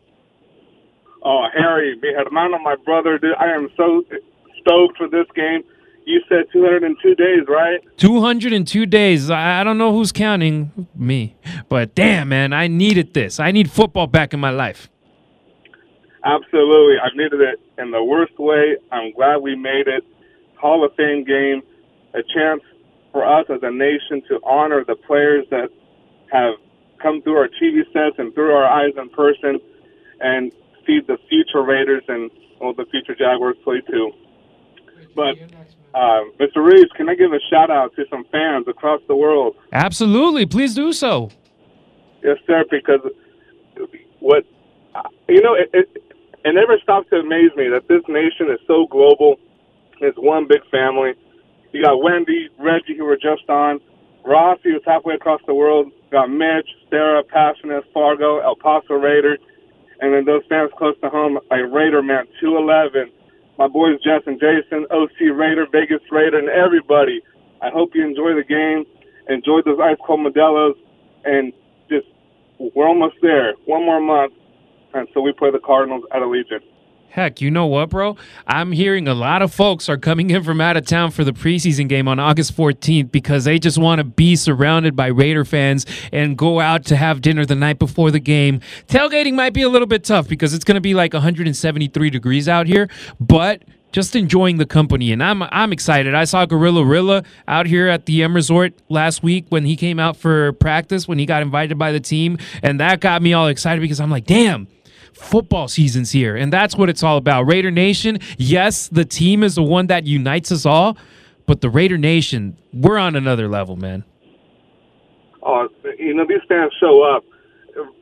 [1.22, 4.02] Oh, Harry, mi hermano, my brother, dude, I am so
[4.60, 5.62] stoked for this game.
[6.06, 7.78] You said 202 days, right?
[7.98, 9.28] 202 days.
[9.28, 11.36] I I don't know who's counting me,
[11.68, 13.38] but damn, man, I needed this.
[13.38, 14.88] I need football back in my life.
[16.24, 16.96] Absolutely.
[16.98, 18.76] I needed it in the worst way.
[18.90, 20.04] I'm glad we made it.
[20.60, 21.62] Hall of Fame game,
[22.14, 22.62] a chance
[23.12, 25.70] for us as a nation to honor the players that
[26.30, 26.54] have
[27.02, 29.58] come through our TV sets and through our eyes in person
[30.20, 30.52] and
[30.86, 34.12] see the future Raiders and well, the future Jaguars play too.
[35.16, 35.36] But
[35.94, 36.64] uh, Mr.
[36.64, 39.56] Reeves, can I give a shout out to some fans across the world?
[39.72, 40.46] Absolutely.
[40.46, 41.30] Please do so.
[42.22, 42.64] Yes, sir.
[42.70, 43.00] Because
[44.20, 44.44] what
[45.28, 45.88] you know, it, it,
[46.44, 49.36] it never stops to amaze me that this nation is so global.
[50.00, 51.12] It's one big family.
[51.72, 53.80] You got Wendy, Reggie, who were just on,
[54.24, 55.86] Rossi, who's halfway across the world.
[55.86, 59.38] You got Mitch, Sarah, Passionate, Fargo, El Paso Raider,
[60.00, 63.12] and then those fans close to home, like Raider Man, 211,
[63.58, 67.20] my boys Jess and Jason, OC Raider, Vegas Raider, and everybody.
[67.62, 68.84] I hope you enjoy the game,
[69.28, 70.78] enjoy those ice cold Modelo's,
[71.24, 71.52] and
[71.90, 72.06] just
[72.74, 73.52] we're almost there.
[73.66, 74.32] One more month,
[74.94, 76.64] and so we play the Cardinals at Allegiant.
[77.10, 78.16] Heck, you know what, bro?
[78.46, 81.32] I'm hearing a lot of folks are coming in from out of town for the
[81.32, 85.86] preseason game on August 14th because they just want to be surrounded by Raider fans
[86.12, 88.60] and go out to have dinner the night before the game.
[88.86, 92.48] Tailgating might be a little bit tough because it's going to be like 173 degrees
[92.48, 96.14] out here, but just enjoying the company and I'm I'm excited.
[96.14, 99.98] I saw Gorilla Rilla out here at the M Resort last week when he came
[99.98, 103.48] out for practice when he got invited by the team and that got me all
[103.48, 104.68] excited because I'm like, "Damn,
[105.20, 106.36] football season's here.
[106.36, 107.42] And that's what it's all about.
[107.42, 110.96] Raider Nation, yes, the team is the one that unites us all,
[111.46, 114.04] but the Raider Nation, we're on another level, man.
[115.42, 117.24] Oh, you know, these fans show up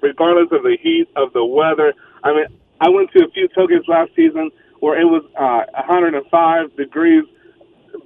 [0.00, 1.92] regardless of the heat, of the weather.
[2.24, 2.46] I mean,
[2.80, 4.50] I went to a few tailgates last season
[4.80, 7.24] where it was uh, 105 degrees,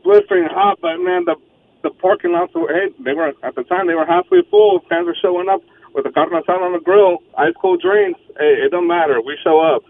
[0.03, 1.37] blistering hot, but man, the
[1.83, 4.81] the parking lots were, hey, they were, at the time, they were halfway full.
[4.88, 5.61] Fans were showing up
[5.94, 8.20] with a carne asada on the grill, ice cold drinks.
[8.38, 9.20] Hey, it don't matter.
[9.20, 9.83] We show up.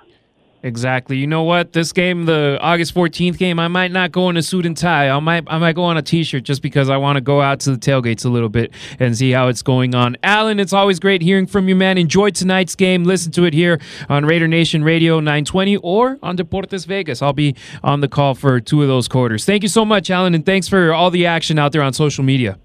[0.64, 1.16] Exactly.
[1.16, 1.72] You know what?
[1.72, 5.08] This game, the August 14th game, I might not go in a suit and tie.
[5.08, 7.58] I might I might go on a t-shirt just because I want to go out
[7.60, 10.16] to the tailgates a little bit and see how it's going on.
[10.22, 11.98] Alan, it's always great hearing from you, man.
[11.98, 13.02] Enjoy tonight's game.
[13.02, 17.22] Listen to it here on Raider Nation Radio 920 or on Deportes Vegas.
[17.22, 19.44] I'll be on the call for two of those quarters.
[19.44, 22.22] Thank you so much, Alan, and thanks for all the action out there on social
[22.22, 22.56] media.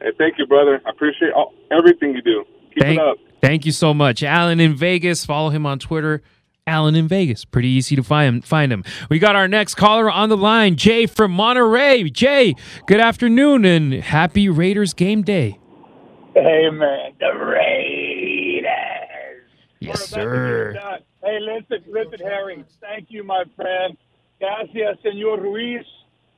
[0.00, 0.80] Hey, thank you, brother.
[0.86, 2.44] I appreciate all, everything you do.
[2.74, 3.18] Keep thank, it up.
[3.40, 4.22] Thank you so much.
[4.22, 5.24] Alan in Vegas.
[5.24, 6.22] Follow him on Twitter.
[6.66, 7.44] Alan in Vegas.
[7.44, 8.40] Pretty easy to find him.
[8.42, 8.84] find him.
[9.08, 12.08] We got our next caller on the line, Jay from Monterey.
[12.10, 12.54] Jay,
[12.86, 15.58] good afternoon and happy Raiders game day.
[16.34, 18.70] Hey man, the Raiders.
[19.80, 20.78] Yes, sir.
[21.22, 22.64] Hey, listen, listen, Harry.
[22.80, 23.96] Thank you, my friend.
[24.38, 25.84] Gracias, Senor Ruiz,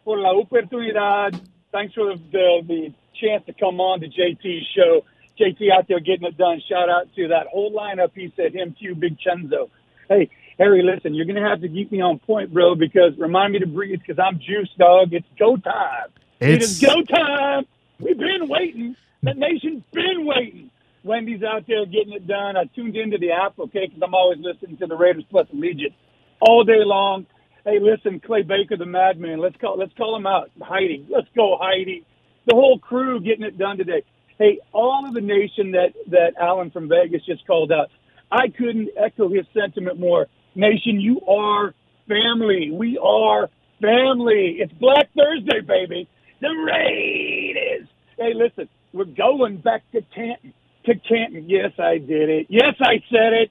[0.04, 1.40] por la oportunidad.
[1.72, 5.04] Thanks for the, the, the chance to come on to JT's show.
[5.38, 6.60] JT out there getting it done.
[6.68, 8.10] Shout out to that whole lineup.
[8.14, 9.70] He said him, Q, Big Chenzo.
[10.08, 13.54] Hey, Harry, listen, you're going to have to keep me on point, bro, because remind
[13.54, 15.12] me to breathe because I'm juiced, dog.
[15.12, 16.08] It's go time.
[16.40, 17.66] It is It's- go time.
[17.98, 18.96] We've been waiting.
[19.22, 20.70] The nation's been waiting.
[21.04, 22.56] Wendy's out there getting it done.
[22.56, 25.92] I tuned into the app, okay, because I'm always listening to the Raiders plus Allegiant
[26.40, 27.26] all day long.
[27.64, 29.38] Hey, listen, Clay Baker, the madman.
[29.38, 30.50] Let's call let's call him out.
[30.60, 32.04] Heidi, let's go, Heidi.
[32.46, 34.02] The whole crew getting it done today.
[34.38, 37.90] Hey, all of the nation that that Alan from Vegas just called out.
[38.30, 40.26] I couldn't echo his sentiment more.
[40.54, 41.74] Nation, you are
[42.08, 42.70] family.
[42.72, 43.48] We are
[43.80, 44.56] family.
[44.58, 46.08] It's Black Thursday, baby.
[46.40, 47.88] The raid is.
[48.18, 50.54] Hey, listen, we're going back to Canton.
[50.86, 51.48] To Canton.
[51.48, 52.46] Yes, I did it.
[52.48, 53.50] Yes, I said it.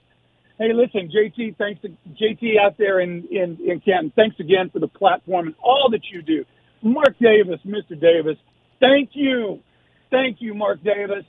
[0.57, 1.89] Hey, listen, JT, thanks to
[2.21, 4.11] JT out there in, in, in Canton.
[4.15, 6.45] Thanks again for the platform and all that you do.
[6.83, 7.99] Mark Davis, Mr.
[7.99, 8.37] Davis,
[8.81, 9.61] thank you.
[10.09, 11.23] Thank you, Mark Davis.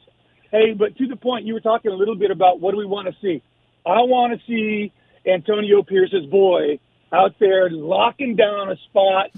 [0.50, 2.86] Hey, but to the point, you were talking a little bit about what do we
[2.86, 3.42] want to see.
[3.86, 4.92] I want to see
[5.26, 6.80] Antonio Pierce's boy
[7.12, 9.30] out there locking down a spot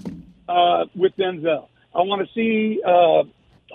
[0.49, 1.67] uh, with Denzel.
[1.93, 2.81] I want to see.
[2.83, 3.23] Uh,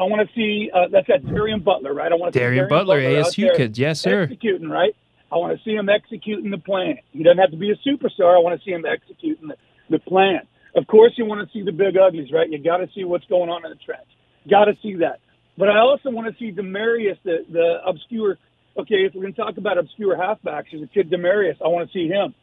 [0.01, 0.71] I want to see.
[0.73, 2.11] Uh, that's that Darien Butler, right?
[2.11, 3.79] I want to see Darien Butler, out ASU kid.
[3.79, 4.23] Yes, sir.
[4.23, 4.95] Executing, right?
[5.33, 6.99] I want to see him executing the plan.
[7.13, 8.35] He doesn't have to be a superstar.
[8.35, 9.57] I want to see him executing the,
[9.89, 10.41] the plan.
[10.75, 12.51] Of course, you want to see the big uglies, right?
[12.51, 14.09] You got to see what's going on in the trench.
[14.49, 15.21] Got to see that.
[15.59, 18.39] But I also want to see Demarius, the the obscure.
[18.79, 21.57] Okay, if we're going to talk about obscure halfbacks, there's a kid Demarius.
[21.63, 22.35] I want to see him.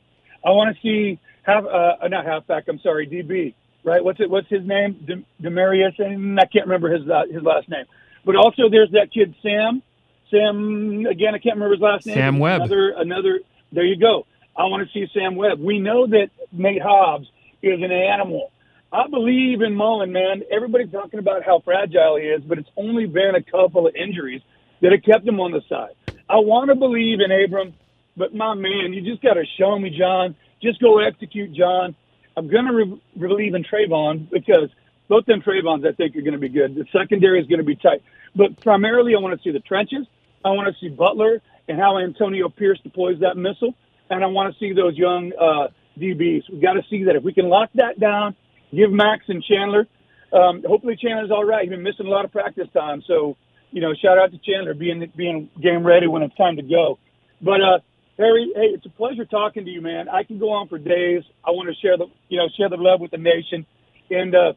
[0.45, 2.65] I want to see half, uh, not halfback.
[2.67, 3.55] I'm sorry, DB.
[3.83, 4.03] Right?
[4.03, 4.29] What's it?
[4.29, 5.03] What's his name?
[5.07, 7.85] Dem- Demarius, and I can't remember his uh, his last name.
[8.25, 9.81] But also, there's that kid Sam.
[10.29, 11.33] Sam again.
[11.33, 12.15] I can't remember his last name.
[12.15, 12.61] Sam Webb.
[12.61, 13.39] Another another.
[13.71, 14.25] There you go.
[14.55, 15.59] I want to see Sam Webb.
[15.59, 17.27] We know that Nate Hobbs
[17.61, 18.51] is an animal.
[18.91, 20.43] I believe in Mullen, man.
[20.49, 24.41] Everybody's talking about how fragile he is, but it's only been a couple of injuries
[24.81, 25.95] that have kept him on the side.
[26.29, 27.73] I want to believe in Abram,
[28.15, 30.35] but my man, you just got to show me, John.
[30.61, 31.95] Just go execute, John.
[32.35, 34.69] I'm going to re- believe in Trayvon because
[35.09, 36.75] both them Trayvons, I think, are going to be good.
[36.75, 38.03] The secondary is going to be tight.
[38.35, 40.05] But primarily, I want to see the trenches.
[40.45, 43.73] I want to see Butler and how Antonio Pierce deploys that missile.
[44.09, 45.67] And I want to see those young uh,
[45.99, 46.49] DBs.
[46.49, 47.15] We've got to see that.
[47.15, 48.35] If we can lock that down,
[48.75, 49.87] give Max and Chandler.
[50.33, 51.63] Um, hopefully, Chandler's all right.
[51.63, 53.01] He's been missing a lot of practice time.
[53.07, 53.37] So,
[53.71, 56.99] you know, shout out to Chandler being being game ready when it's time to go.
[57.41, 57.79] But uh,
[58.17, 60.09] Harry, hey, it's a pleasure talking to you, man.
[60.09, 61.23] I can go on for days.
[61.45, 63.65] I want to share the, you know, share the love with the nation,
[64.09, 64.53] and uh,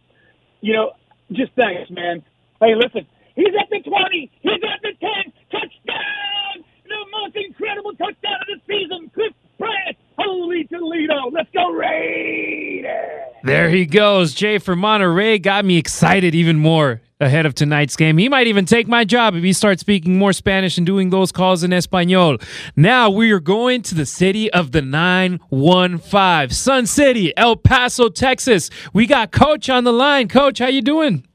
[0.61, 0.93] you know,
[1.33, 2.23] just thanks, man.
[2.61, 6.65] Hey, listen, he's at the twenty, he's at the ten, touchdown!
[6.89, 9.97] The most incredible touchdown of the season, Cliff Bryant.
[10.23, 13.35] Holy Toledo, let's go Raiders!
[13.43, 14.35] There he goes.
[14.35, 18.19] Jay from Monterey got me excited even more ahead of tonight's game.
[18.19, 21.33] He might even take my job if he starts speaking more Spanish and doing those
[21.33, 22.39] calls in Espanol.
[22.77, 28.69] Now we are going to the city of the 915, Sun City, El Paso, Texas.
[28.93, 30.29] We got Coach on the line.
[30.29, 31.27] Coach, how you doing?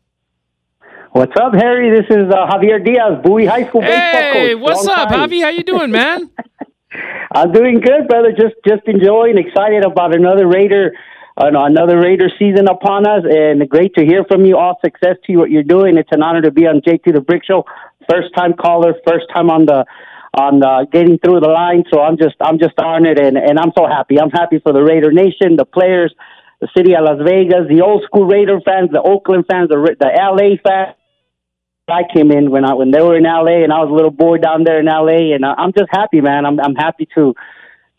[1.12, 1.90] What's up, Harry?
[1.98, 4.34] This is uh, Javier Diaz, Bowie High School baseball coach.
[4.34, 5.30] Hey, what's Long up, time.
[5.30, 5.42] Javi?
[5.42, 6.30] How you doing, man?
[7.34, 8.32] I'm doing good, brother.
[8.32, 10.94] Just just enjoying, excited about another Raider,
[11.38, 14.58] uh, another Raider season upon us, and great to hear from you.
[14.58, 15.98] All success to you, what you're doing.
[15.98, 17.66] It's an honor to be on JT the Brick Show.
[18.10, 19.86] First time caller, first time on the
[20.38, 21.84] on uh, getting through the line.
[21.92, 24.20] So I'm just I'm just honored, and and I'm so happy.
[24.20, 26.14] I'm happy for the Raider Nation, the players,
[26.62, 30.12] the city of Las Vegas, the old school Raider fans, the Oakland fans, the the
[30.14, 30.96] LA fans.
[31.88, 34.12] I came in when I when they were in LA, and I was a little
[34.12, 36.46] boy down there in LA, and I- I'm just happy, man.
[36.46, 37.36] I'm I'm happy to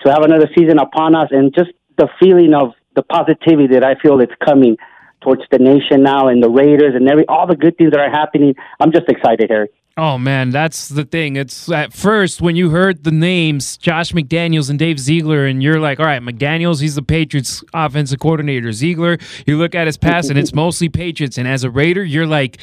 [0.05, 3.95] to have another season upon us, and just the feeling of the positivity that I
[3.97, 4.77] feel it's coming
[5.23, 8.11] towards the nation now, and the Raiders, and every all the good things that are
[8.11, 8.55] happening.
[8.81, 9.69] I'm just excited, Harry.
[9.99, 11.37] Oh man, that's the thing.
[11.37, 15.81] It's at first when you heard the names Josh McDaniels and Dave Ziegler, and you're
[15.81, 18.73] like, all right, McDaniels, he's the Patriots offensive coordinator.
[18.73, 21.39] Ziegler, you look at his pass and it's mostly Patriots.
[21.39, 22.59] And as a Raider, you're like,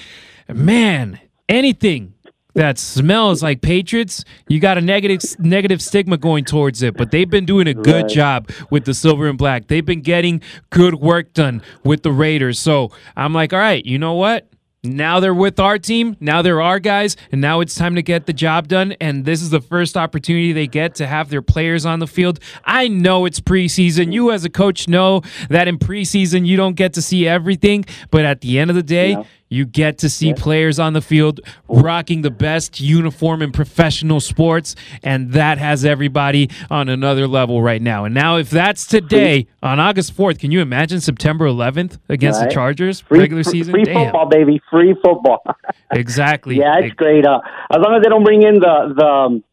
[0.52, 2.14] man, anything
[2.56, 6.96] that smells like Patriots, you got a negative negative stigma going towards it.
[6.96, 8.10] But they've been doing a good Right.
[8.14, 9.68] job with the silver and black.
[9.68, 12.60] They've been getting good work done with the Raiders.
[12.60, 14.50] So I'm like, all right, you know what?
[14.86, 16.18] Now they're with our team.
[16.20, 18.92] Now they're our guys, and now it's time to get the job done.
[19.00, 22.38] And this is the first opportunity they get to have their players on the field.
[22.66, 24.12] I know it's preseason.
[24.12, 28.26] You, as a coach, know that in preseason you don't get to see everything, but
[28.26, 29.16] at the end of the day,
[29.54, 34.76] you get to see players on the field rocking the best uniform in professional sports,
[35.04, 38.06] and that has everybody on another level right now.
[38.06, 42.50] And now, if that's today on August 4th, can you imagine September 11th against Right.
[42.50, 43.74] the Chargers, Free, regular season?
[43.74, 44.06] free Damn.
[44.06, 45.44] football, baby, free football.
[45.92, 46.58] Exactly.
[46.58, 47.24] Yeah, it's great.
[47.26, 47.39] Uh,
[47.72, 49.44] as long as they don't bring in the the um,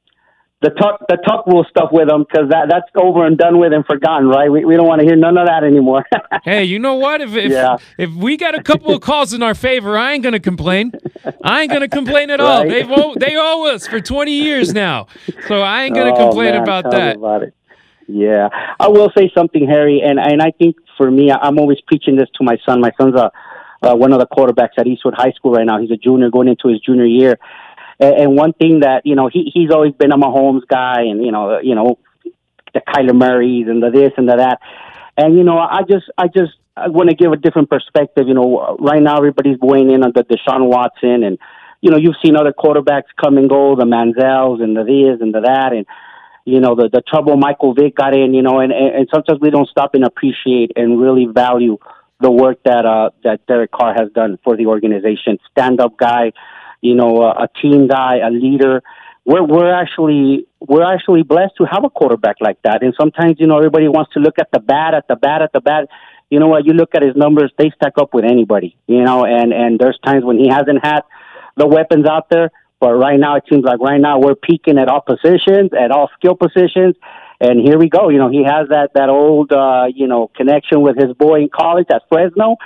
[0.62, 3.72] the tuck the tuck rule stuff with them, because that that's over and done with
[3.72, 4.50] and forgotten, right?
[4.50, 6.04] We we don't want to hear none of that anymore.
[6.42, 7.20] Hey, you know what?
[7.20, 7.76] If if, Yeah.
[7.98, 10.92] if we got a couple of calls in our favor, I ain't gonna complain.
[11.42, 12.66] I ain't gonna complain at all.
[12.66, 15.06] They've owe, they owe us for twenty years now,
[15.48, 17.16] so I ain't gonna Oh, complain man, about that.
[17.16, 17.54] About it.
[18.06, 22.16] Yeah, I will say something, Harry, and and I think for me, I'm always preaching
[22.16, 22.80] this to my son.
[22.80, 23.30] My son's a
[23.82, 25.78] uh, one of the quarterbacks at Eastwood High School right now.
[25.80, 27.38] He's a junior going into his junior year,
[28.00, 31.24] and, and one thing that you know he he's always been a Mahomes guy, and
[31.24, 31.98] you know you know
[32.72, 34.60] the Kyler Murrays and the this and the that,
[35.16, 38.26] and you know I just I just I want to give a different perspective.
[38.26, 41.38] You know, right now everybody's weighing in on the Deshaun Watson, and
[41.80, 45.34] you know you've seen other quarterbacks come and go, the Manziels and the this and
[45.34, 45.86] the that, and
[46.44, 48.32] you know the the trouble Michael Vick got in.
[48.34, 51.76] You know, and and, and sometimes we don't stop and appreciate and really value
[52.20, 55.38] the work that uh that Derek Carr has done for the organization.
[55.50, 56.32] Stand up guy,
[56.80, 58.82] you know, a, a team guy, a leader.
[59.24, 62.82] We're we're actually we're actually blessed to have a quarterback like that.
[62.82, 65.52] And sometimes you know everybody wants to look at the bad, at the bad, at
[65.52, 65.88] the bad.
[66.30, 66.64] You know what?
[66.64, 68.76] You look at his numbers; they stack up with anybody.
[68.86, 71.00] You know, and and there's times when he hasn't had
[71.56, 72.50] the weapons out there.
[72.80, 76.08] But right now, it seems like right now we're peaking at all positions, at all
[76.18, 76.96] skill positions,
[77.38, 78.08] and here we go.
[78.08, 81.50] You know, he has that that old uh, you know connection with his boy in
[81.50, 82.56] college at Fresno,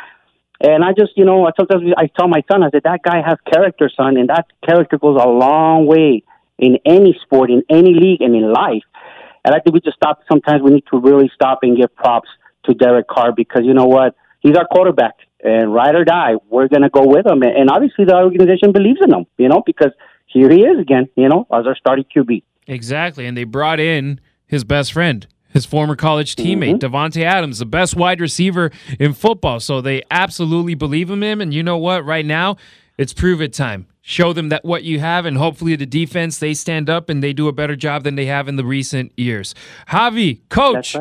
[0.61, 3.39] and I just you know sometimes I tell my son I said that guy has
[3.53, 6.23] character, son, and that character goes a long way
[6.59, 8.85] in any sport, in any league, and in life.
[9.45, 10.21] And I think we just stop.
[10.31, 12.29] Sometimes we need to really stop and give props
[12.67, 16.69] to Derek Carr because you know what, he's our quarterback, and ride or die, we're
[16.69, 17.43] going to go with him.
[17.43, 19.93] And obviously, the organization believes in him, you know, because
[20.27, 22.43] here he is again, you know, as our starting QB.
[22.67, 27.65] Exactly, and they brought in his best friend, his former college teammate, Davante Adams, the
[27.65, 29.61] best wide receiver in football.
[29.61, 31.41] So they absolutely believe in him.
[31.41, 32.05] And you know what?
[32.05, 32.57] Right now,
[32.99, 33.87] it's prove it time.
[34.03, 37.33] Show them that what you have, and hopefully the defense they stand up and they
[37.33, 39.55] do a better job than they have in the recent years.
[39.89, 40.95] Javi, coach.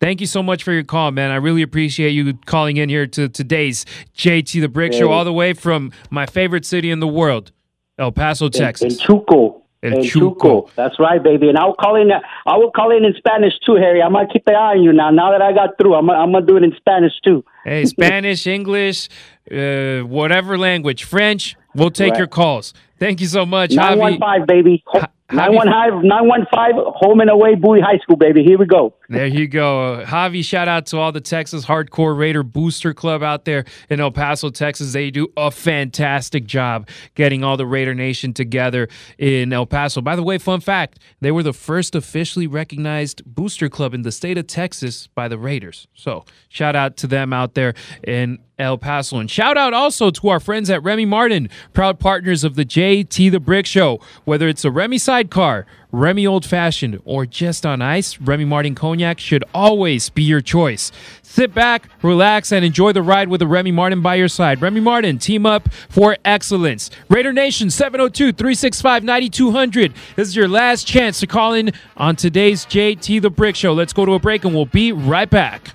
[0.00, 1.30] Thank you so much for your call, man.
[1.30, 3.84] I really appreciate you calling in here to today's
[4.16, 7.52] JT the Brick Show, all the way from my favorite city in the world,
[7.98, 8.98] El Paso, Texas.
[8.98, 9.59] El Chuco.
[9.82, 10.34] El El Chuco.
[10.36, 10.70] Chuco.
[10.76, 11.48] That's right, baby.
[11.48, 12.10] And I'll call in.
[12.12, 14.02] I will call in in Spanish too, Harry.
[14.02, 15.10] I'm gonna keep an eye on you now.
[15.10, 17.44] Now that I got through, I'm gonna, I'm gonna do it in Spanish too.
[17.64, 19.08] Hey, Spanish, English,
[19.50, 22.18] uh, whatever language, French, we'll take Right.
[22.18, 22.74] your calls.
[22.98, 24.82] Thank you so much, Nine one five, baby.
[24.86, 28.42] Ho- Nine one five, nine one five, home and away, Bowie High School, baby.
[28.42, 28.94] Here we go.
[29.08, 30.04] There you go.
[30.06, 34.10] Javi, shout out to all the Texas Hardcore Raider Booster Club out there in El
[34.10, 34.92] Paso, Texas.
[34.92, 40.00] They do a fantastic job getting all the Raider Nation together in El Paso.
[40.00, 44.12] By the way, fun fact they were the first officially recognized booster club in the
[44.12, 45.86] state of Texas by the Raiders.
[45.94, 47.74] So, shout out to them out there
[48.04, 49.18] in El Paso.
[49.18, 53.30] And shout out also to our friends at Remy Martin, proud partners of the JT
[53.30, 54.00] the Brick Show.
[54.24, 59.18] Whether it's a Remy sidecar, Remy Old Fashioned, or just on ice, Remy Martin Cognac
[59.18, 60.92] should always be your choice.
[61.22, 64.62] Sit back, relax, and enjoy the ride with a Remy Martin by your side.
[64.62, 66.90] Remy Martin, team up for excellence.
[67.08, 69.94] Raider Nation 702 365 9200.
[70.14, 73.72] This is your last chance to call in on today's JT the Brick Show.
[73.72, 75.74] Let's go to a break and we'll be right back.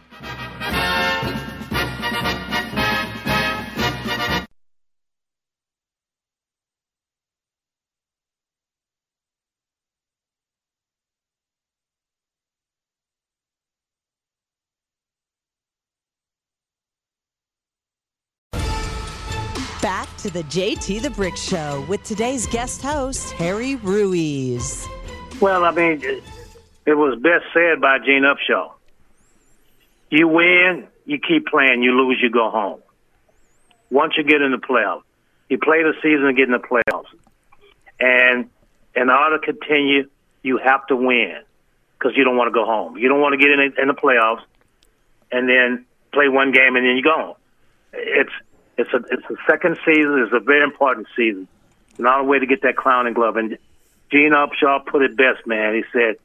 [20.25, 24.87] To the JT the Brick Show with today's guest host, Harry Ruiz.
[25.39, 28.71] Well, I mean, it was best said by Gene Upshaw.
[30.09, 31.83] You win, you keep playing.
[31.83, 32.79] You lose, you go home.
[33.91, 35.03] Once you get in the playoffs,
[35.47, 37.13] you play the season and get in the playoffs.
[37.99, 38.49] And
[38.95, 40.09] in order to continue,
[40.41, 41.37] you have to win
[41.99, 42.97] because you don't want to go home.
[42.97, 44.41] You don't want to get in, in the playoffs
[45.31, 47.35] and then play one game and then you go home.
[47.93, 48.31] It's
[48.77, 50.19] it's a it's a second season.
[50.23, 51.47] It's a very important season.
[51.97, 53.37] Not a way to get that clowning glove.
[53.37, 53.57] And
[54.11, 55.75] Gene Upshaw put it best, man.
[55.75, 56.15] He said,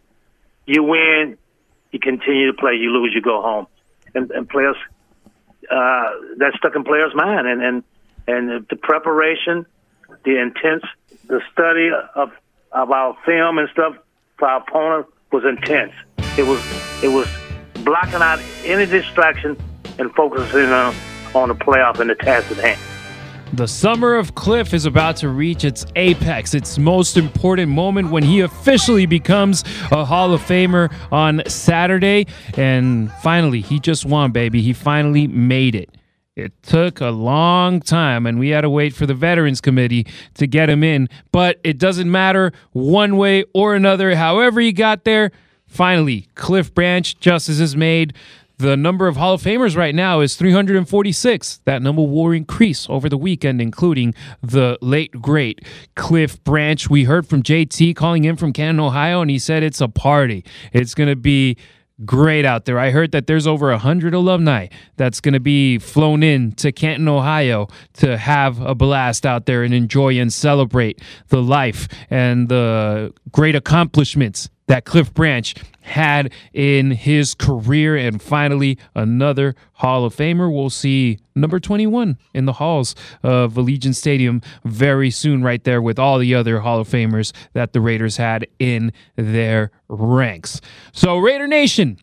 [0.66, 1.38] "You win,
[1.92, 2.74] you continue to play.
[2.74, 3.66] You lose, you go home."
[4.14, 4.76] And, and players,
[5.70, 7.46] uh, that's stuck in players' mind.
[7.46, 7.84] And and
[8.26, 9.66] and the preparation,
[10.24, 10.84] the intense,
[11.26, 12.32] the study of
[12.72, 13.96] of our film and stuff
[14.38, 15.92] for our opponent was intense.
[16.36, 16.60] It was
[17.02, 17.28] it was
[17.84, 19.56] blocking out any distraction
[19.98, 20.94] and focusing on
[21.34, 22.80] on the playoff and the task at hand.
[23.52, 28.22] The summer of Cliff is about to reach its apex, its most important moment when
[28.22, 32.28] he officially becomes a Hall of Famer on Saturday.
[32.56, 34.62] And finally, he just won, baby.
[34.62, 35.90] He finally made it.
[36.36, 40.46] It took a long time, and we had to wait for the Veterans Committee to
[40.46, 41.08] get him in.
[41.32, 44.14] But it doesn't matter one way or another.
[44.14, 45.32] However, he got there,
[45.66, 48.14] finally, Cliff Branch, justice is made.
[48.60, 51.60] The number of Hall of Famers right now is 346.
[51.64, 55.64] That number will increase over the weekend, including the late, great
[55.96, 56.90] Cliff Branch.
[56.90, 60.44] We heard from JT calling in from Canton, Ohio, and he said it's a party.
[60.74, 61.56] It's going to be
[62.04, 62.78] great out there.
[62.78, 64.66] I heard that there's over a hundred alumni
[64.98, 69.62] that's going to be flown in to Canton, Ohio, to have a blast out there
[69.62, 76.90] and enjoy and celebrate the life and the great accomplishments that Cliff Branch had in
[76.92, 77.96] his career.
[77.96, 80.52] And finally, another Hall of Famer.
[80.52, 85.98] We'll see number 21 in the halls of Allegiant Stadium very soon, right there with
[85.98, 90.60] all the other Hall of Famers that the Raiders had in their ranks.
[90.92, 91.98] So, Raider Nation,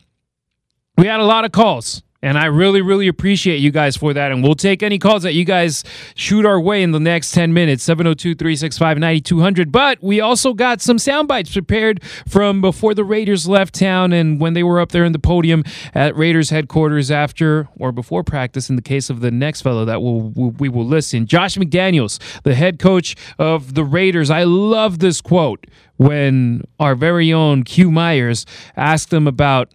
[0.96, 2.02] we had a lot of calls.
[2.20, 4.32] And I really, really appreciate you guys for that.
[4.32, 5.84] And we'll take any calls that you guys
[6.16, 9.70] shoot our way in the next 10 minutes 702 365 9200.
[9.70, 14.40] But we also got some sound bites prepared from before the Raiders left town and
[14.40, 15.62] when they were up there in the podium
[15.94, 20.02] at Raiders headquarters after or before practice, in the case of the next fellow that
[20.02, 21.24] we'll, we will listen.
[21.24, 24.28] Josh McDaniels, the head coach of the Raiders.
[24.28, 28.44] I love this quote when our very own Q Myers
[28.76, 29.72] asked him about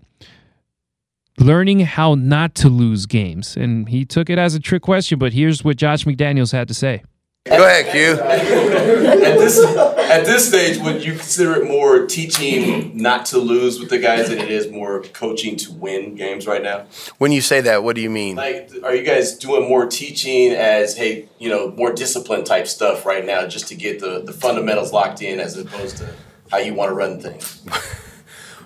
[1.40, 3.56] learning how not to lose games.
[3.56, 6.74] And he took it as a trick question, but here's what Josh McDaniels had to
[6.74, 7.04] say.
[7.46, 8.14] Go ahead, Q.
[8.14, 13.90] at this at this stage, would you consider it more teaching not to lose with
[13.90, 16.86] the guys than it is more coaching to win games right now?
[17.18, 18.38] When you say that, what do you mean?
[18.38, 23.06] Like, are you guys doing more teaching as hey, you know, more discipline type stuff
[23.06, 26.14] right now, just to get the the fundamentals locked in, as opposed to
[26.50, 27.62] how you want to run things?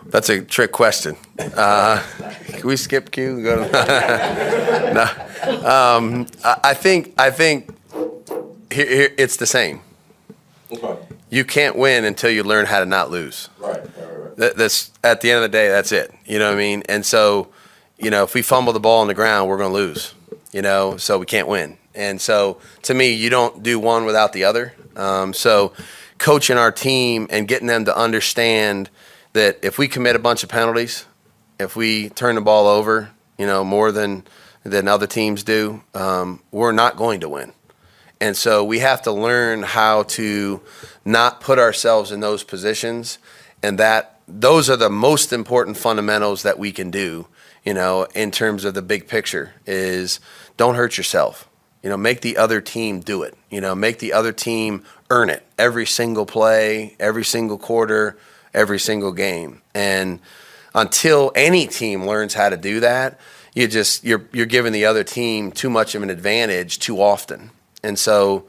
[0.10, 1.18] That's a trick question.
[1.38, 2.02] Uh,
[2.48, 3.44] can we skip Q?
[3.44, 3.72] Go to
[4.94, 5.68] no.
[5.68, 7.70] Um, I I think I think
[8.72, 9.82] here, here it's the same.
[10.72, 10.98] Okay.
[11.30, 13.50] You can't win until you learn how to not lose.
[13.60, 13.76] Right.
[13.76, 14.38] right, right.
[14.38, 15.68] That, that's at the end of the day.
[15.68, 16.14] That's it.
[16.26, 16.84] You know what I mean?
[16.88, 17.50] And so,
[17.98, 20.14] you know, if we fumble the ball on the ground, we're going to lose.
[20.54, 21.78] You know, so we can't win.
[21.94, 24.74] And so, to me, you don't do one without the other.
[24.96, 25.74] Um, so,
[26.18, 28.90] coaching our team and getting them to understand
[29.34, 31.06] that if we commit a bunch of penalties,
[31.60, 34.24] if we turn the ball over, you know, more than
[34.64, 37.54] than other teams do, um, we're not going to win.
[38.20, 40.62] And so we have to learn how to
[41.06, 43.18] not put ourselves in those positions
[43.64, 47.28] and that those are the most important fundamentals that we can do,
[47.64, 50.20] you know, in terms of the big picture is
[50.58, 51.48] don't hurt yourself.
[51.84, 53.36] You know, make the other team do it.
[53.50, 58.18] You know, make the other team earn it every single play, every single quarter,
[58.58, 59.62] every single game.
[59.74, 60.20] And
[60.74, 63.20] until any team learns how to do that,
[63.54, 67.52] you just you're you're giving the other team too much of an advantage too often.
[67.84, 68.46] And so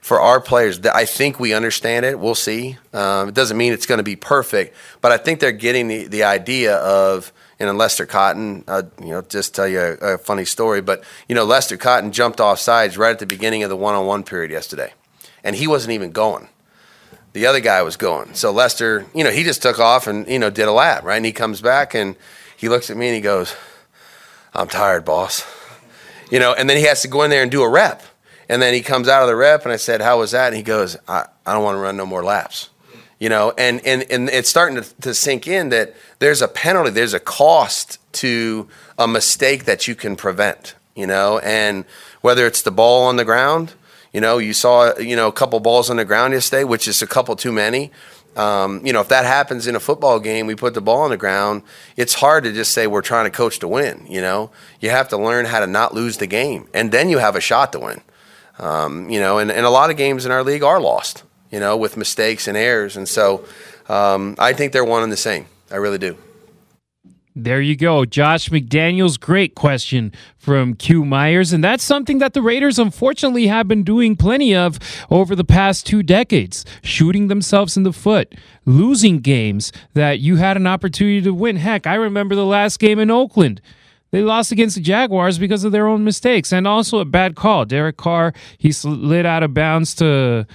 [0.00, 2.18] for our players, I think we understand it.
[2.18, 2.76] We'll see.
[2.92, 6.06] Um, it doesn't mean it's going to be perfect, but I think they're getting the,
[6.08, 8.64] the idea of you know Lester Cotton.
[8.66, 12.12] Uh, you know, just tell you a, a funny story, but you know Lester Cotton
[12.12, 14.92] jumped off sides right at the beginning of the one-on-one period yesterday,
[15.44, 16.48] and he wasn't even going.
[17.32, 18.34] The other guy was going.
[18.34, 21.16] So Lester, you know, he just took off and you know did a lap, right?
[21.16, 22.16] And he comes back and
[22.56, 23.54] he looks at me and he goes,
[24.54, 25.44] "I'm tired, boss."
[26.30, 28.02] You know, and then he has to go in there and do a rep.
[28.48, 30.56] And then he comes out of the rep, and I said, "How was that?" And
[30.56, 32.68] he goes, "I, I don't want to run no more laps."
[33.18, 36.90] You know, and and and it's starting to, to sink in that there's a penalty,
[36.90, 38.68] there's a cost to
[38.98, 40.74] a mistake that you can prevent.
[40.94, 41.84] You know, and
[42.20, 43.72] whether it's the ball on the ground,
[44.12, 47.02] you know, you saw you know a couple balls on the ground yesterday, which is
[47.02, 47.90] a couple too many.
[48.36, 51.10] Um, you know, if that happens in a football game, we put the ball on
[51.10, 51.62] the ground.
[51.96, 54.06] It's hard to just say we're trying to coach to win.
[54.08, 54.50] You know,
[54.80, 57.40] you have to learn how to not lose the game, and then you have a
[57.40, 58.00] shot to win.
[58.58, 61.58] Um, you know, and, and a lot of games in our league are lost, you
[61.58, 62.96] know, with mistakes and errors.
[62.96, 63.44] And so
[63.88, 65.46] um, I think they're one and the same.
[65.70, 66.16] I really do.
[67.34, 68.04] There you go.
[68.04, 71.54] Josh McDaniels, great question from Q Myers.
[71.54, 74.78] And that's something that the Raiders unfortunately have been doing plenty of
[75.10, 78.34] over the past two decades shooting themselves in the foot,
[78.66, 81.56] losing games that you had an opportunity to win.
[81.56, 83.62] Heck, I remember the last game in Oakland.
[84.10, 87.64] They lost against the Jaguars because of their own mistakes and also a bad call.
[87.64, 90.46] Derek Carr, he slid out of bounds to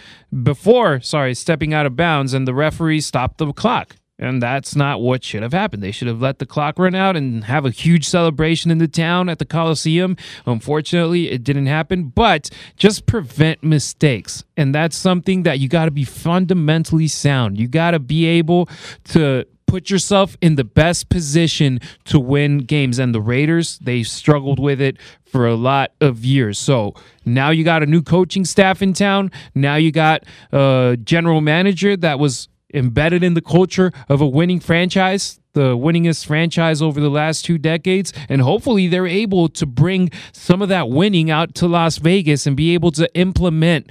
[0.43, 3.95] before, sorry, stepping out of bounds, and the referee stopped the clock.
[4.20, 5.84] And that's not what should have happened.
[5.84, 8.88] They should have let the clock run out and have a huge celebration in the
[8.88, 10.18] town at the Coliseum.
[10.47, 14.43] Unfortunately, it didn't happen, but just prevent mistakes.
[14.55, 17.59] And that's something that you got to be fundamentally sound.
[17.59, 18.68] You got to be able
[19.05, 22.97] to put yourself in the best position to win games.
[22.97, 26.57] And the Raiders, they struggled with it for a lot of years.
[26.57, 26.95] So
[27.26, 29.30] now you got a new coaching staff in town.
[29.53, 34.59] Now you got a general manager that was embedded in the culture of a winning
[34.59, 38.13] franchise, the winningest franchise over the last two decades.
[38.30, 42.55] And hopefully they're able to bring some of that winning out to Las Vegas and
[42.55, 43.89] be able to implement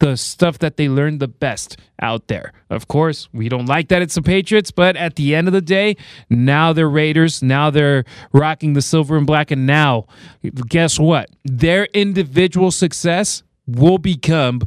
[0.00, 2.52] the stuff that they learned the best out there.
[2.68, 5.60] Of course, we don't like that it's the Patriots, but at the end of the
[5.60, 5.96] day,
[6.28, 7.42] now they're Raiders.
[7.42, 9.50] Now they're rocking the silver and black.
[9.50, 10.06] And now,
[10.68, 11.30] guess what?
[11.44, 14.62] Their individual success will become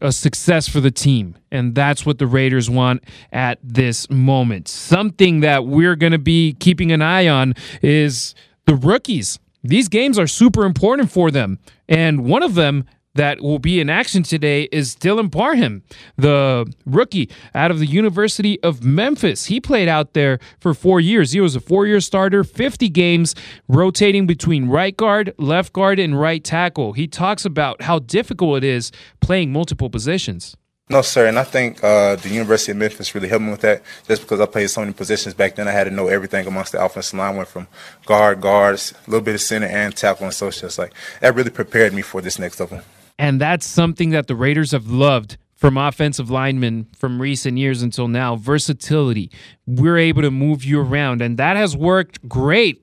[0.00, 1.36] a success for the team.
[1.50, 4.68] And that's what the Raiders want at this moment.
[4.68, 8.34] Something that we're going to be keeping an eye on is
[8.66, 9.38] the rookies.
[9.62, 11.58] These games are super important for them.
[11.88, 12.84] And one of them
[13.14, 15.82] that will be in action today is Dylan Parham,
[16.16, 19.46] the rookie out of the University of Memphis.
[19.46, 21.32] He played out there for four years.
[21.32, 23.34] He was a four year starter, 50 games,
[23.68, 26.92] rotating between right guard, left guard, and right tackle.
[26.92, 30.56] He talks about how difficult it is playing multiple positions.
[30.88, 31.28] No, sir.
[31.28, 34.40] And I think uh, the University of Memphis really helped me with that just because
[34.40, 35.68] I played so many positions back then.
[35.68, 37.36] I had to know everything amongst the offensive line.
[37.36, 37.68] went from
[38.06, 41.36] guard, guards, a little bit of center, and tackle and so it's just like that
[41.36, 42.82] really prepared me for this next level.
[43.20, 48.08] And that's something that the Raiders have loved from offensive linemen from recent years until
[48.08, 49.30] now versatility.
[49.66, 52.82] We're able to move you around, and that has worked great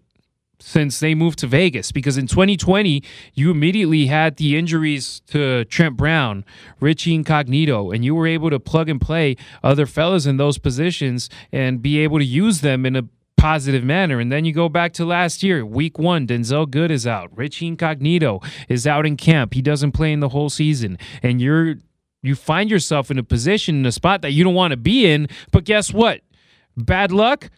[0.59, 5.97] since they moved to Vegas because in 2020 you immediately had the injuries to Trent
[5.97, 6.45] Brown,
[6.79, 11.31] Richie Incognito, and you were able to plug and play other fellas in those positions
[11.51, 13.03] and be able to use them in a
[13.37, 14.19] positive manner.
[14.19, 17.35] And then you go back to last year, week one, Denzelle Good is out.
[17.37, 19.53] Richie Incognito is out in camp.
[19.53, 20.97] He doesn't play in the whole season.
[21.23, 21.75] And you're
[22.23, 25.05] you find yourself in a position, in a spot that you don't want to be
[25.05, 25.27] in.
[25.51, 26.21] But guess what?
[26.75, 27.49] Bad luck.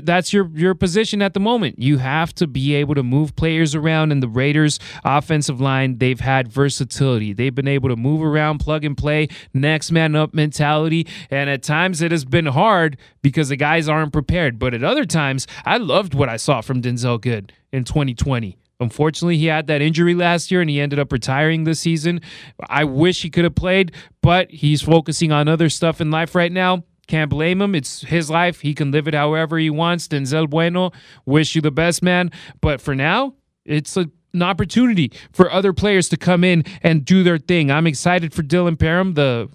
[0.00, 1.78] That's your your position at the moment.
[1.78, 5.98] You have to be able to move players around in the Raiders offensive line.
[5.98, 7.32] They've had versatility.
[7.32, 11.06] They've been able to move around, plug and play, next man up mentality.
[11.30, 14.58] And at times it has been hard because the guys aren't prepared.
[14.58, 18.58] But at other times, I loved what I saw from Denzelle Good in 2020.
[18.80, 22.20] Unfortunately, he had that injury last year and he ended up retiring this season.
[22.68, 26.52] I wish he could have played, but he's focusing on other stuff in life right
[26.52, 26.84] now.
[27.08, 27.74] Can't blame him.
[27.74, 28.60] It's his life.
[28.60, 30.06] He can live it however he wants.
[30.06, 30.92] Denzel Bueno,
[31.26, 32.30] wish you the best, man.
[32.60, 33.34] But for now,
[33.64, 37.70] it's a an opportunity for other players to come in and do their thing.
[37.70, 39.48] I'm excited for Dylan Parham, the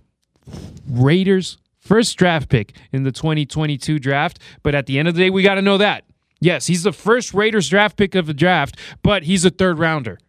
[0.89, 4.39] Raiders' first draft pick in the 2022 draft.
[4.63, 6.05] But at the end of the day, we got to know that.
[6.39, 10.19] Yes, he's the first Raiders draft pick of the draft, but he's a third rounder.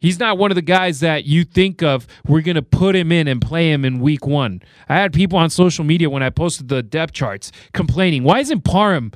[0.00, 2.06] He's not one of the guys that you think of.
[2.26, 4.62] We're going to put him in and play him in week one.
[4.88, 8.62] I had people on social media when I posted the depth charts complaining, why isn't
[8.62, 9.12] Parham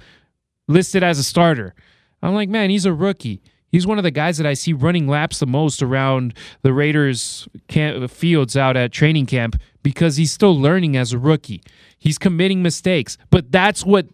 [0.66, 1.74] listed as a starter?
[2.20, 3.42] I'm like, man, he's a rookie.
[3.68, 7.48] He's one of the guys that I see running laps the most around the Raiders
[7.68, 11.62] camp, uh, fields out at training camp because he's still learning as a rookie.
[11.98, 14.06] He's committing mistakes, but that's what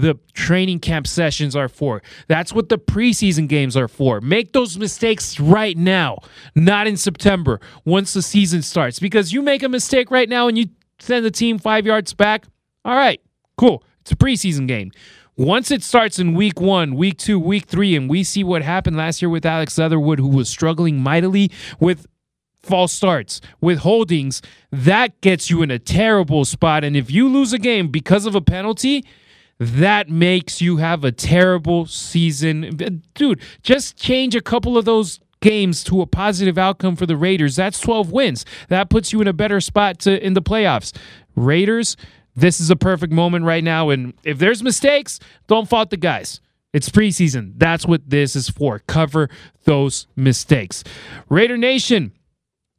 [0.00, 2.02] the training camp sessions are for.
[2.26, 4.20] That's what the preseason games are for.
[4.20, 6.18] Make those mistakes right now,
[6.56, 8.98] not in September once the season starts.
[8.98, 10.66] Because you make a mistake right now and you
[10.98, 12.46] send the team five yards back,
[12.84, 13.20] all right,
[13.56, 13.84] cool.
[14.00, 14.90] It's a preseason game.
[15.36, 18.96] Once it starts in week one, week two, week three, and we see what happened
[18.96, 22.06] last year with Alex Leatherwood, who was struggling mightily with
[22.62, 24.42] false starts, with holdings,
[24.72, 26.82] that gets you in a terrible spot.
[26.82, 29.04] And if you lose a game because of a penalty,
[29.64, 33.02] that makes you have a terrible season.
[33.14, 37.56] Dude, just change a couple of those games to a positive outcome for the Raiders.
[37.56, 38.44] That's 12 wins.
[38.68, 40.96] That puts you in a better spot to in the playoffs.
[41.36, 41.96] Raiders,
[42.34, 46.40] this is a perfect moment right now and if there's mistakes, don't fault the guys.
[46.72, 47.52] It's preseason.
[47.56, 48.80] That's what this is for.
[48.80, 49.30] Cover
[49.64, 50.82] those mistakes.
[51.28, 52.12] Raider Nation,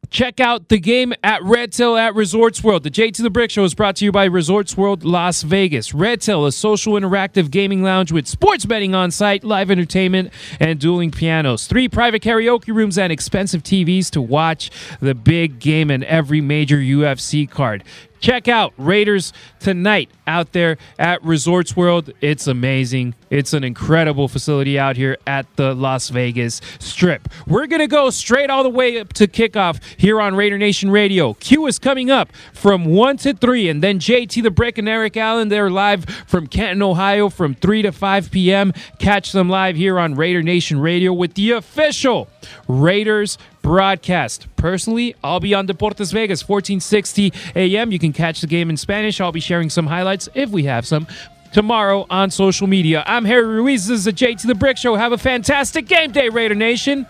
[0.10, 2.84] Check out the game at Red Tail at Resorts World.
[2.84, 5.94] The JT the Brick Show is brought to you by Resorts World Las Vegas.
[5.94, 10.80] Red Tail, a social interactive gaming lounge with sports betting on site, live entertainment, and
[10.80, 11.68] dueling pianos.
[11.68, 16.78] Three private karaoke rooms and expensive TVs to watch the big game and every major
[16.78, 17.84] UFC card.
[18.26, 22.12] Check out Raiders tonight out there at Resorts World.
[22.22, 23.14] It's amazing.
[23.30, 27.30] It's an incredible facility out here at the Las Vegas Strip.
[27.46, 30.90] We're going to go straight all the way up to kickoff here on Raider Nation
[30.90, 31.36] Radio.
[31.36, 35.18] Q is coming up from 1 to 3, and then JT the Brick and Eric
[35.18, 38.74] Allen, they're live from Canton, Ohio from 3 to 5 p.m.
[38.98, 42.28] Catch them live here on Raider Nation Radio with the official
[42.68, 44.46] Raiders broadcast.
[44.58, 47.92] Personally, I'll be on Deportes Vegas, 1460 a.m.
[47.92, 49.20] You can catch the game in Spanish.
[49.20, 51.08] I'll be sharing some highlights if we have some
[51.52, 53.04] tomorrow on social media.
[53.08, 53.88] I'm Harry Ruiz.
[53.88, 54.94] This is the JT the Brick Show.
[54.94, 57.08] Have a fantastic game day, Raider Nation.